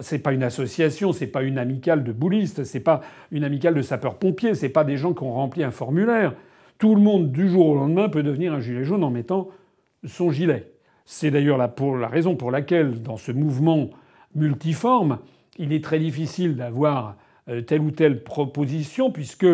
C'est 0.00 0.20
pas 0.20 0.32
une 0.32 0.42
association, 0.42 1.12
c'est 1.12 1.26
pas 1.26 1.42
une 1.42 1.58
amicale 1.58 2.04
de 2.04 2.12
boulistes, 2.12 2.64
c'est 2.64 2.80
pas 2.80 3.02
une 3.30 3.44
amicale 3.44 3.74
de 3.74 3.82
sapeurs-pompiers, 3.82 4.54
c'est 4.54 4.70
pas 4.70 4.84
des 4.84 4.96
gens 4.96 5.12
qui 5.12 5.22
ont 5.24 5.32
rempli 5.32 5.62
un 5.62 5.70
formulaire. 5.70 6.34
Tout 6.78 6.94
le 6.94 7.02
monde, 7.02 7.32
du 7.32 7.48
jour 7.48 7.66
au 7.66 7.74
lendemain, 7.74 8.08
peut 8.08 8.22
devenir 8.22 8.54
un 8.54 8.60
gilet 8.60 8.84
jaune 8.84 9.04
en 9.04 9.10
mettant 9.10 9.48
son 10.04 10.30
gilet. 10.30 10.72
C'est 11.04 11.30
d'ailleurs 11.30 11.58
la, 11.58 11.72
la 12.00 12.08
raison 12.08 12.34
pour 12.34 12.50
laquelle, 12.50 13.02
dans 13.02 13.16
ce 13.16 13.30
mouvement 13.30 13.90
multiforme, 14.34 15.18
il 15.58 15.72
est 15.72 15.84
très 15.84 15.98
difficile 15.98 16.56
d'avoir 16.56 17.16
euh, 17.48 17.60
telle 17.60 17.82
ou 17.82 17.90
telle 17.90 18.22
proposition, 18.22 19.10
puisque 19.10 19.46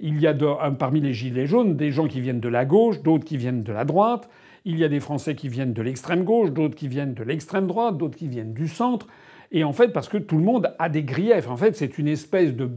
il 0.00 0.20
y 0.20 0.26
a 0.26 0.34
parmi 0.78 1.00
les 1.00 1.12
gilets 1.12 1.46
jaunes 1.46 1.76
des 1.76 1.92
gens 1.92 2.08
qui 2.08 2.20
viennent 2.20 2.40
de 2.40 2.48
la 2.48 2.64
gauche, 2.64 3.02
d'autres 3.02 3.24
qui 3.24 3.36
viennent 3.36 3.62
de 3.62 3.72
la 3.72 3.84
droite, 3.84 4.28
il 4.64 4.78
y 4.78 4.84
a 4.84 4.88
des 4.88 5.00
Français 5.00 5.34
qui 5.34 5.48
viennent 5.48 5.72
de 5.72 5.82
l'extrême 5.82 6.24
gauche, 6.24 6.50
d'autres 6.50 6.74
qui 6.74 6.88
viennent 6.88 7.14
de 7.14 7.22
l'extrême 7.22 7.66
droite, 7.66 7.96
d'autres 7.96 8.16
qui 8.16 8.28
viennent 8.28 8.52
du 8.52 8.68
centre. 8.68 9.06
Et 9.52 9.64
en 9.64 9.72
fait, 9.72 9.88
parce 9.88 10.08
que 10.08 10.18
tout 10.18 10.38
le 10.38 10.44
monde 10.44 10.74
a 10.78 10.88
des 10.88 11.02
griefs. 11.02 11.48
En 11.48 11.56
fait, 11.56 11.76
c'est 11.76 11.98
une 11.98 12.08
espèce 12.08 12.54
de, 12.54 12.70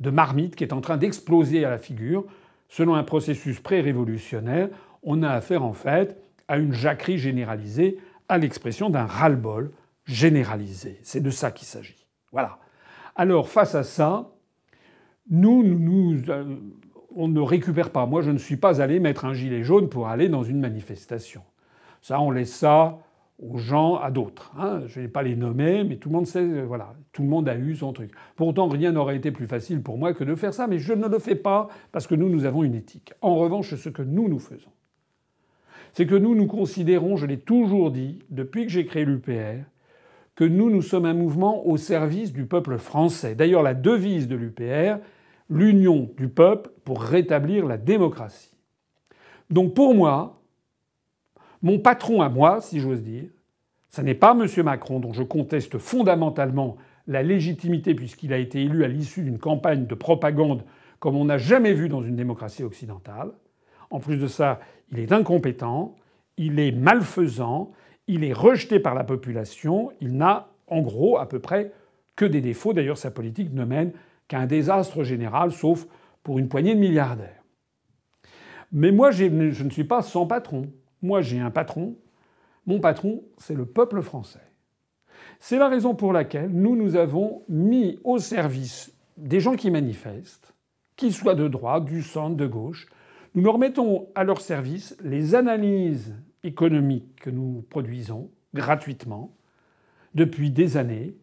de 0.00 0.10
marmite 0.10 0.56
qui 0.56 0.64
est 0.64 0.72
en 0.72 0.80
train 0.80 0.96
d'exploser 0.96 1.64
à 1.64 1.70
la 1.70 1.78
figure. 1.78 2.24
Selon 2.68 2.94
un 2.94 3.04
processus 3.04 3.60
pré-révolutionnaire, 3.60 4.68
on 5.02 5.22
a 5.22 5.30
affaire 5.30 5.64
en 5.64 5.74
fait 5.74 6.18
à 6.48 6.58
une 6.58 6.72
jacquerie 6.72 7.18
généralisée, 7.18 7.98
à 8.28 8.38
l'expression 8.38 8.90
d'un 8.90 9.06
ras-le-bol 9.06 9.70
généralisé. 10.04 10.98
C'est 11.02 11.22
de 11.22 11.30
ça 11.30 11.50
qu'il 11.50 11.66
s'agit. 11.66 12.06
Voilà. 12.32 12.58
Alors, 13.16 13.48
face 13.48 13.74
à 13.74 13.84
ça, 13.84 14.30
nous, 15.30 15.62
nous, 15.62 16.28
euh, 16.28 16.56
on 17.16 17.28
ne 17.28 17.40
récupère 17.40 17.90
pas. 17.90 18.06
Moi, 18.06 18.22
je 18.22 18.30
ne 18.30 18.38
suis 18.38 18.56
pas 18.56 18.80
allé 18.80 19.00
mettre 19.00 19.24
un 19.24 19.34
gilet 19.34 19.62
jaune 19.62 19.88
pour 19.88 20.08
aller 20.08 20.28
dans 20.28 20.42
une 20.42 20.60
manifestation. 20.60 21.42
Ça, 22.02 22.20
on 22.20 22.30
laisse 22.30 22.54
ça 22.54 22.98
aux 23.42 23.58
gens, 23.58 23.96
à 23.96 24.10
d'autres. 24.10 24.52
Hein. 24.58 24.82
Je 24.86 25.00
ne 25.00 25.04
vais 25.04 25.10
pas 25.10 25.22
les 25.22 25.34
nommer, 25.34 25.84
mais 25.84 25.96
tout 25.96 26.08
le 26.08 26.14
monde 26.14 26.26
sait, 26.26 26.40
euh, 26.40 26.64
voilà, 26.64 26.94
tout 27.12 27.22
le 27.22 27.28
monde 27.28 27.48
a 27.48 27.56
eu 27.56 27.74
son 27.74 27.92
truc. 27.92 28.12
Pourtant, 28.36 28.68
rien 28.68 28.92
n'aurait 28.92 29.16
été 29.16 29.32
plus 29.32 29.46
facile 29.46 29.82
pour 29.82 29.98
moi 29.98 30.14
que 30.14 30.22
de 30.22 30.34
faire 30.34 30.54
ça, 30.54 30.66
mais 30.66 30.78
je 30.78 30.92
ne 30.92 31.08
le 31.08 31.18
fais 31.18 31.34
pas 31.34 31.68
parce 31.90 32.06
que 32.06 32.14
nous, 32.14 32.28
nous 32.28 32.44
avons 32.44 32.62
une 32.62 32.74
éthique. 32.74 33.12
En 33.20 33.34
revanche, 33.34 33.74
ce 33.74 33.88
que 33.88 34.02
nous, 34.02 34.28
nous 34.28 34.38
faisons, 34.38 34.70
c'est 35.94 36.06
que 36.06 36.14
nous, 36.14 36.34
nous 36.34 36.46
considérons, 36.46 37.16
je 37.16 37.26
l'ai 37.26 37.38
toujours 37.38 37.90
dit, 37.90 38.20
depuis 38.30 38.66
que 38.66 38.72
j'ai 38.72 38.86
créé 38.86 39.04
l'UPR, 39.04 39.64
que 40.34 40.44
nous, 40.44 40.70
nous 40.70 40.82
sommes 40.82 41.04
un 41.04 41.14
mouvement 41.14 41.66
au 41.66 41.76
service 41.76 42.32
du 42.32 42.46
peuple 42.46 42.78
français. 42.78 43.34
D'ailleurs, 43.34 43.62
la 43.62 43.74
devise 43.74 44.26
de 44.26 44.34
l'UPR, 44.34 44.98
l'union 45.50 46.10
du 46.16 46.28
peuple 46.28 46.70
pour 46.84 47.02
rétablir 47.02 47.66
la 47.66 47.76
démocratie. 47.76 48.54
Donc 49.50 49.74
pour 49.74 49.94
moi, 49.94 50.40
mon 51.62 51.78
patron 51.78 52.22
à 52.22 52.28
moi, 52.28 52.60
si 52.60 52.80
j'ose 52.80 53.02
dire, 53.02 53.28
ce 53.88 54.00
n'est 54.00 54.14
pas 54.14 54.32
M. 54.32 54.46
Macron 54.64 55.00
dont 55.00 55.12
je 55.12 55.22
conteste 55.22 55.78
fondamentalement 55.78 56.76
la 57.06 57.22
légitimité 57.22 57.94
puisqu'il 57.94 58.32
a 58.32 58.38
été 58.38 58.62
élu 58.62 58.84
à 58.84 58.88
l'issue 58.88 59.22
d'une 59.22 59.38
campagne 59.38 59.86
de 59.86 59.94
propagande 59.94 60.64
comme 60.98 61.16
on 61.16 61.26
n'a 61.26 61.38
jamais 61.38 61.74
vu 61.74 61.88
dans 61.88 62.02
une 62.02 62.16
démocratie 62.16 62.64
occidentale. 62.64 63.30
En 63.90 64.00
plus 64.00 64.16
de 64.16 64.26
ça, 64.26 64.60
il 64.90 64.98
est 64.98 65.12
incompétent, 65.12 65.96
il 66.38 66.58
est 66.58 66.72
malfaisant, 66.72 67.72
il 68.06 68.24
est 68.24 68.32
rejeté 68.32 68.80
par 68.80 68.94
la 68.94 69.04
population, 69.04 69.92
il 70.00 70.16
n'a 70.16 70.48
en 70.66 70.80
gros 70.80 71.18
à 71.18 71.28
peu 71.28 71.38
près 71.38 71.72
que 72.16 72.24
des 72.24 72.40
défauts. 72.40 72.72
D'ailleurs, 72.72 72.98
sa 72.98 73.10
politique 73.10 73.52
ne 73.52 73.64
mène 73.64 73.92
qu'un 74.28 74.46
désastre 74.46 75.02
général, 75.02 75.52
sauf 75.52 75.86
pour 76.22 76.38
une 76.38 76.48
poignée 76.48 76.74
de 76.74 76.80
milliardaires. 76.80 77.42
Mais 78.72 78.90
moi, 78.90 79.10
je 79.10 79.24
ne 79.24 79.70
suis 79.70 79.84
pas 79.84 80.02
sans 80.02 80.26
patron. 80.26 80.72
Moi, 81.02 81.20
j'ai 81.20 81.38
un 81.38 81.50
patron. 81.50 81.96
Mon 82.66 82.80
patron, 82.80 83.22
c'est 83.38 83.54
le 83.54 83.66
peuple 83.66 84.02
français. 84.02 84.40
C'est 85.38 85.58
la 85.58 85.68
raison 85.68 85.94
pour 85.94 86.12
laquelle 86.12 86.50
nous 86.50 86.74
nous 86.74 86.96
avons 86.96 87.42
mis 87.48 87.98
au 88.02 88.18
service 88.18 88.92
des 89.16 89.40
gens 89.40 89.54
qui 89.54 89.70
manifestent, 89.70 90.54
qu'ils 90.96 91.12
soient 91.12 91.34
de 91.34 91.48
droite, 91.48 91.84
du 91.84 92.02
centre, 92.02 92.36
de 92.36 92.46
gauche. 92.46 92.86
Nous 93.34 93.42
leur 93.42 93.58
mettons 93.58 94.08
à 94.14 94.24
leur 94.24 94.40
service 94.40 94.96
les 95.02 95.34
analyses 95.34 96.14
économiques 96.42 97.20
que 97.20 97.30
nous 97.30 97.64
produisons 97.68 98.30
gratuitement 98.54 99.36
depuis 100.14 100.50
des 100.50 100.76
années, 100.76 101.16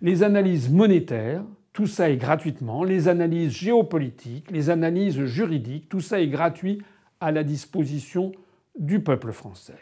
les 0.00 0.22
analyses 0.22 0.70
monétaires, 0.70 1.44
tout 1.78 1.86
ça 1.86 2.10
est 2.10 2.16
gratuitement. 2.16 2.82
Les 2.82 3.06
analyses 3.06 3.52
géopolitiques, 3.52 4.50
les 4.50 4.68
analyses 4.68 5.24
juridiques, 5.26 5.88
tout 5.88 6.00
ça 6.00 6.20
est 6.20 6.26
gratuit 6.26 6.82
à 7.20 7.30
la 7.30 7.44
disposition 7.44 8.32
du 8.76 8.98
peuple 8.98 9.30
français. 9.30 9.78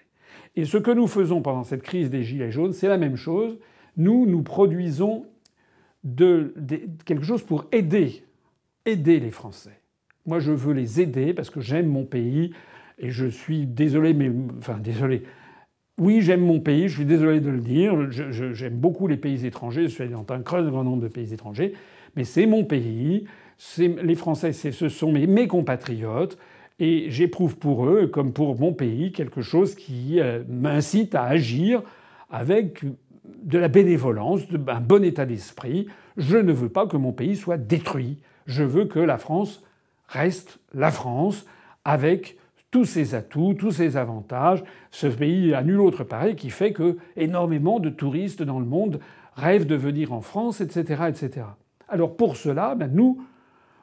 Et 0.56 0.66
ce 0.66 0.76
que 0.76 0.90
nous 0.90 1.06
faisons 1.06 1.40
pendant 1.40 1.64
cette 1.64 1.80
crise 1.80 2.11
des 2.11 2.22
Gilets 2.22 2.50
jaunes, 2.50 2.74
c'est 2.74 2.88
la 2.88 2.98
même 2.98 3.16
chose. 3.16 3.59
Nous, 3.96 4.26
nous 4.26 4.42
produisons 4.42 5.24
quelque 6.14 7.24
chose 7.24 7.42
pour 7.42 7.64
aider, 7.72 8.24
aider 8.85 9.18
les 9.18 9.30
Français. 9.30 9.80
Moi, 10.26 10.38
je 10.38 10.52
veux 10.52 10.74
les 10.74 11.00
aider 11.00 11.32
parce 11.32 11.48
que 11.48 11.62
j'aime 11.62 11.87
mon 11.87 12.04
pays 12.04 12.52
et 12.98 13.09
je 13.09 13.24
suis 13.24 13.66
désolé, 13.66 14.12
mais 14.12 14.30
enfin 14.59 14.76
désolé. 14.76 15.22
Oui, 15.98 16.20
j'aime 16.20 16.42
mon 16.42 16.61
pays, 16.61 16.88
je 16.88 16.96
suis 16.96 17.06
désolé 17.06 17.40
de 17.40 17.48
le 17.48 17.61
dire. 17.61 18.11
J'aime 18.11 18.76
beaucoup 18.76 19.06
les 19.06 19.16
pays 19.16 19.46
étrangers, 19.46 19.85
je 19.85 19.88
suis 19.88 20.09
dans 20.09 20.26
un 20.28 20.40
grand 20.40 20.62
nombre 20.62 21.02
de 21.02 21.09
pays 21.09 21.32
étrangers, 21.32 21.72
mais 22.16 22.24
c'est 22.24 22.46
mon 22.46 22.64
pays. 22.64 23.24
Les 23.78 24.14
Français, 24.14 24.52
ce 24.52 24.88
sont 24.88 25.11
mes, 25.11 25.48
compatriotes. 25.48 26.37
Et 26.78 27.06
j'éprouve 27.09 27.56
pour 27.56 27.87
eux, 27.87 28.06
comme 28.06 28.35
pour 28.35 28.61
mon 28.61 28.74
pays, 28.74 29.11
quelque 29.11 29.40
chose 29.40 29.74
qui 29.74 30.20
euh, 30.20 30.42
m'incite 30.46 31.14
à 31.14 31.22
agir, 31.22 31.82
avec 32.30 32.85
de 33.44 33.59
la 33.59 33.68
bénévolence, 33.68 34.42
un 34.68 34.80
bon 34.80 35.02
état 35.02 35.24
d'esprit. 35.24 35.87
Je 36.18 36.37
ne 36.37 36.52
veux 36.52 36.68
pas 36.68 36.87
que 36.87 36.98
mon 36.98 37.12
pays 37.12 37.35
soit 37.35 37.56
détruit. 37.56 38.18
Je 38.44 38.62
veux 38.62 38.85
que 38.85 38.98
la 38.98 39.16
France 39.16 39.62
reste 40.09 40.59
la 40.74 40.90
France 40.90 41.46
avec 41.87 42.37
tous 42.76 42.84
ses 42.84 43.14
atouts, 43.14 43.54
tous 43.54 43.70
ses 43.70 43.96
avantages. 43.96 44.62
Ce 44.90 45.06
pays 45.06 45.54
a 45.54 45.62
nul 45.62 45.80
autre 45.80 46.04
pareil 46.04 46.36
qui 46.36 46.50
fait 46.50 46.74
que 46.74 46.98
énormément 47.16 47.80
de 47.80 47.88
touristes 47.88 48.42
dans 48.42 48.60
le 48.60 48.66
monde 48.66 49.00
rêvent 49.34 49.64
de 49.64 49.76
venir 49.76 50.12
en 50.12 50.20
France, 50.20 50.60
etc., 50.60 51.04
etc. 51.08 51.46
Alors 51.88 52.14
pour 52.18 52.36
cela, 52.36 52.74
ben, 52.74 52.90
nous, 52.92 53.24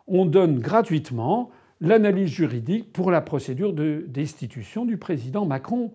on 0.05 0.27
donne 0.27 0.59
gratuitement 0.59 1.49
l'analyse 1.81 2.29
juridique 2.29 2.93
pour 2.93 3.09
la 3.09 3.21
procédure 3.21 3.73
de 3.73 4.05
destitution 4.07 4.85
du 4.85 4.97
président 4.97 5.47
Macron. 5.47 5.91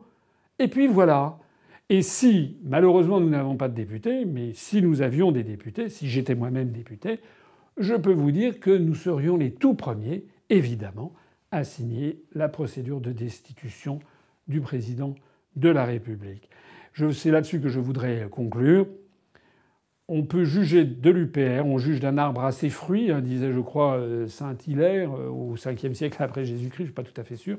Et 0.58 0.66
puis 0.66 0.88
voilà. 0.88 1.38
Et 1.90 2.02
si, 2.02 2.56
malheureusement, 2.64 3.20
nous 3.20 3.30
n'avons 3.30 3.56
pas 3.56 3.68
de 3.68 3.76
députés, 3.76 4.24
mais 4.24 4.54
si 4.54 4.82
nous 4.82 5.02
avions 5.02 5.30
des 5.30 5.44
députés, 5.44 5.88
si 5.88 6.08
j'étais 6.08 6.34
moi-même 6.34 6.72
député, 6.72 7.20
je 7.76 7.94
peux 7.94 8.12
vous 8.12 8.32
dire 8.32 8.58
que 8.58 8.76
nous 8.76 8.96
serions 8.96 9.36
les 9.36 9.52
tout 9.52 9.74
premiers, 9.74 10.24
évidemment, 10.50 11.12
à 11.50 11.64
signer 11.64 12.22
la 12.34 12.48
procédure 12.48 13.00
de 13.00 13.12
destitution 13.12 14.00
du 14.48 14.60
président 14.60 15.14
de 15.56 15.68
la 15.68 15.84
République. 15.84 16.48
C'est 17.12 17.30
là-dessus 17.30 17.60
que 17.60 17.68
je 17.68 17.80
voudrais 17.80 18.28
conclure. 18.30 18.86
On 20.08 20.24
peut 20.24 20.44
juger 20.44 20.84
de 20.84 21.10
l'UPR, 21.10 21.66
on 21.66 21.78
juge 21.78 22.00
d'un 22.00 22.16
arbre 22.16 22.42
à 22.42 22.50
ses 22.50 22.70
fruits, 22.70 23.10
hein, 23.12 23.20
disait 23.20 23.52
je 23.52 23.60
crois 23.60 23.98
euh, 23.98 24.26
Saint 24.26 24.56
Hilaire 24.66 25.12
euh, 25.12 25.28
au 25.28 25.54
5e 25.56 25.92
siècle 25.92 26.22
après 26.22 26.46
Jésus-Christ, 26.46 26.76
je 26.78 26.82
ne 26.82 26.86
suis 26.86 26.94
pas 26.94 27.02
tout 27.02 27.20
à 27.20 27.24
fait 27.24 27.36
sûr 27.36 27.58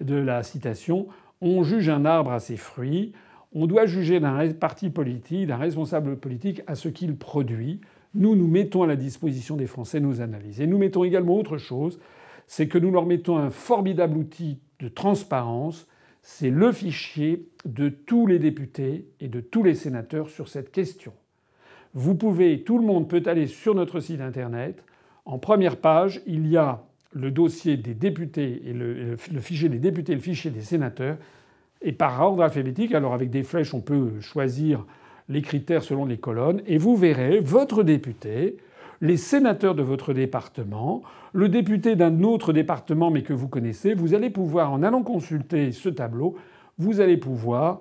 de 0.00 0.14
la 0.14 0.44
citation. 0.44 1.08
On 1.40 1.64
juge 1.64 1.88
un 1.88 2.04
arbre 2.04 2.30
à 2.30 2.38
ses 2.38 2.56
fruits. 2.56 3.12
On 3.52 3.66
doit 3.66 3.86
juger 3.86 4.20
d'un 4.20 4.52
parti 4.52 4.90
politique, 4.90 5.48
d'un 5.48 5.56
responsable 5.56 6.16
politique 6.16 6.62
à 6.68 6.76
ce 6.76 6.88
qu'il 6.88 7.16
produit. 7.16 7.80
Nous, 8.14 8.36
nous 8.36 8.46
mettons 8.46 8.84
à 8.84 8.86
la 8.86 8.96
disposition 8.96 9.56
des 9.56 9.66
Français 9.66 9.98
nos 9.98 10.20
analyses. 10.20 10.60
Et 10.60 10.66
nous 10.66 10.78
mettons 10.78 11.02
également 11.02 11.36
autre 11.36 11.58
chose, 11.58 11.98
c'est 12.48 12.66
que 12.66 12.78
nous 12.78 12.90
leur 12.90 13.06
mettons 13.06 13.38
un 13.38 13.50
formidable 13.50 14.16
outil 14.16 14.58
de 14.80 14.88
transparence. 14.88 15.86
C'est 16.22 16.50
le 16.50 16.72
fichier 16.72 17.46
de 17.64 17.88
tous 17.88 18.26
les 18.26 18.40
députés 18.40 19.06
et 19.20 19.28
de 19.28 19.40
tous 19.40 19.62
les 19.62 19.74
sénateurs 19.74 20.28
sur 20.28 20.48
cette 20.48 20.72
question. 20.72 21.12
Vous 21.94 22.14
pouvez, 22.14 22.62
tout 22.62 22.78
le 22.78 22.84
monde 22.84 23.08
peut 23.08 23.22
aller 23.26 23.46
sur 23.46 23.74
notre 23.74 24.00
site 24.00 24.20
internet. 24.20 24.82
En 25.24 25.38
première 25.38 25.76
page, 25.76 26.20
il 26.26 26.48
y 26.48 26.56
a 26.56 26.82
le 27.12 27.30
dossier 27.30 27.76
des 27.76 27.94
députés 27.94 28.62
et 28.66 28.72
le, 28.72 29.10
le 29.10 29.40
fichier 29.40 29.68
des 29.68 29.78
députés 29.78 30.12
et 30.12 30.16
le 30.16 30.20
fichier 30.20 30.50
des 30.50 30.62
sénateurs. 30.62 31.16
Et 31.80 31.92
par 31.92 32.20
ordre 32.20 32.42
alphabétique, 32.42 32.94
alors 32.94 33.14
avec 33.14 33.30
des 33.30 33.42
flèches, 33.42 33.72
on 33.72 33.80
peut 33.80 34.20
choisir 34.20 34.84
les 35.28 35.42
critères 35.42 35.82
selon 35.82 36.06
les 36.06 36.16
colonnes, 36.16 36.62
et 36.66 36.78
vous 36.78 36.96
verrez 36.96 37.40
votre 37.40 37.82
député, 37.82 38.56
les 39.00 39.16
sénateurs 39.16 39.74
de 39.74 39.82
votre 39.82 40.12
département, 40.12 41.02
le 41.32 41.48
député 41.48 41.96
d'un 41.96 42.22
autre 42.22 42.52
département 42.52 43.10
mais 43.10 43.22
que 43.22 43.32
vous 43.32 43.48
connaissez, 43.48 43.94
vous 43.94 44.14
allez 44.14 44.30
pouvoir, 44.30 44.72
en 44.72 44.82
allant 44.82 45.02
consulter 45.02 45.72
ce 45.72 45.88
tableau, 45.88 46.36
vous 46.78 47.00
allez 47.00 47.16
pouvoir 47.16 47.78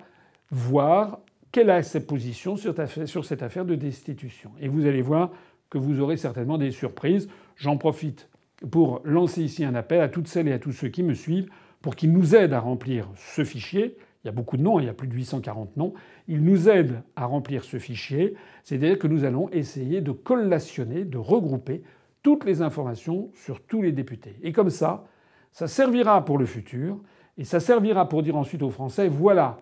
voir 0.52 1.20
quelle 1.52 1.70
est 1.70 1.84
sa 1.84 2.00
position 2.00 2.56
sur 2.56 3.26
cette 3.26 3.42
affaire 3.44 3.66
de 3.66 3.76
destitution. 3.76 4.52
Et 4.60 4.68
vous 4.68 4.86
allez 4.86 5.02
voir 5.02 5.32
que 5.70 5.78
vous 5.78 6.00
aurez 6.00 6.18
certainement 6.18 6.58
des 6.58 6.72
surprises. 6.72 7.28
J'en 7.56 7.78
profite 7.78 8.30
pour 8.72 9.02
lancer 9.04 9.44
ici 9.44 9.64
un 9.64 9.76
appel 9.76 10.02
à 10.02 10.10
toutes 10.10 10.28
celles 10.28 10.48
et 10.48 10.54
à 10.54 10.60
tous 10.60 10.72
ceux 10.72 10.90
qui 10.90 11.04
me 11.04 11.14
suivent 11.14 11.50
pour 11.82 11.96
qu'ils 11.96 12.12
nous 12.12 12.36
aident 12.36 12.54
à 12.54 12.60
remplir 12.60 13.08
ce 13.16 13.44
fichier. 13.44 13.98
Il 14.28 14.32
y 14.32 14.34
a 14.34 14.36
beaucoup 14.36 14.58
de 14.58 14.62
noms, 14.62 14.78
il 14.82 14.86
y 14.86 14.90
a 14.90 14.94
plus 14.94 15.08
de 15.08 15.14
840 15.14 15.78
noms. 15.78 15.94
Ils 16.28 16.44
nous 16.44 16.68
aident 16.68 17.02
à 17.16 17.26
remplir 17.26 17.64
ce 17.64 17.80
fichier. 17.80 18.36
C'est-à-dire 18.66 19.00
que 19.00 19.08
nous 19.08 19.24
allons 19.24 19.48
essayer 19.52 20.02
de 20.02 20.12
collationner, 20.12 21.06
de 21.06 21.18
regrouper 21.18 21.82
toutes 22.24 22.44
les 22.44 22.62
informations 22.62 23.30
sur 23.34 23.62
tous 23.62 23.82
les 23.82 23.94
députés. 23.94 24.36
Et 24.44 24.52
comme 24.52 24.70
ça, 24.70 25.06
ça 25.54 25.70
servira 25.70 26.26
pour 26.26 26.38
le 26.38 26.46
futur 26.46 27.00
et 27.38 27.46
ça 27.46 27.62
servira 27.62 28.10
pour 28.10 28.22
dire 28.22 28.36
ensuite 28.36 28.64
aux 28.64 28.70
Français 28.70 29.08
voilà, 29.08 29.60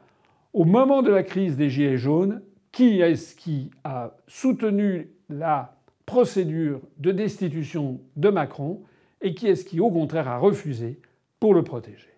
au 0.52 0.66
moment 0.66 1.04
de 1.04 1.12
la 1.12 1.22
crise 1.22 1.58
des 1.58 1.70
Gilets 1.70 1.98
jaunes, 1.98 2.42
qui 2.72 3.02
est-ce 3.02 3.36
qui 3.36 3.70
a 3.84 4.16
soutenu 4.26 5.12
la 5.30 5.78
procédure 6.08 6.82
de 6.98 7.12
destitution 7.12 8.00
de 8.16 8.30
Macron 8.30 8.82
et 9.22 9.36
qui 9.36 9.46
est-ce 9.46 9.64
qui, 9.64 9.80
au 9.80 9.92
contraire, 9.92 10.28
a 10.28 10.40
refusé 10.40 11.00
pour 11.40 11.54
le 11.54 11.64
protéger? 11.64 12.10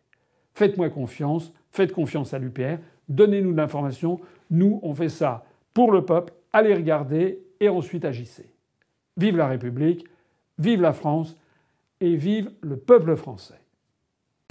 Faites-moi 0.54 0.90
confiance, 0.90 1.52
faites 1.72 1.92
confiance 1.92 2.34
à 2.34 2.40
l'UPR, 2.40 2.78
donnez-nous 3.10 3.52
de 3.52 3.58
l'information. 3.58 4.20
Nous, 4.50 4.80
on 4.84 4.94
fait 4.94 5.10
ça 5.10 5.46
pour 5.74 5.92
le 5.92 6.06
peuple, 6.06 6.34
allez 6.54 6.74
regarder 6.74 7.40
et 7.60 7.70
ensuite 7.70 8.06
agissez. 8.06 8.50
Vive 9.18 9.38
la 9.38 9.48
République, 9.48 10.06
vive 10.58 10.82
la 10.82 10.94
France 10.94 11.36
et 12.02 12.16
vive 12.16 12.52
le 12.62 12.78
peuple 12.78 13.16
français. 13.16 13.60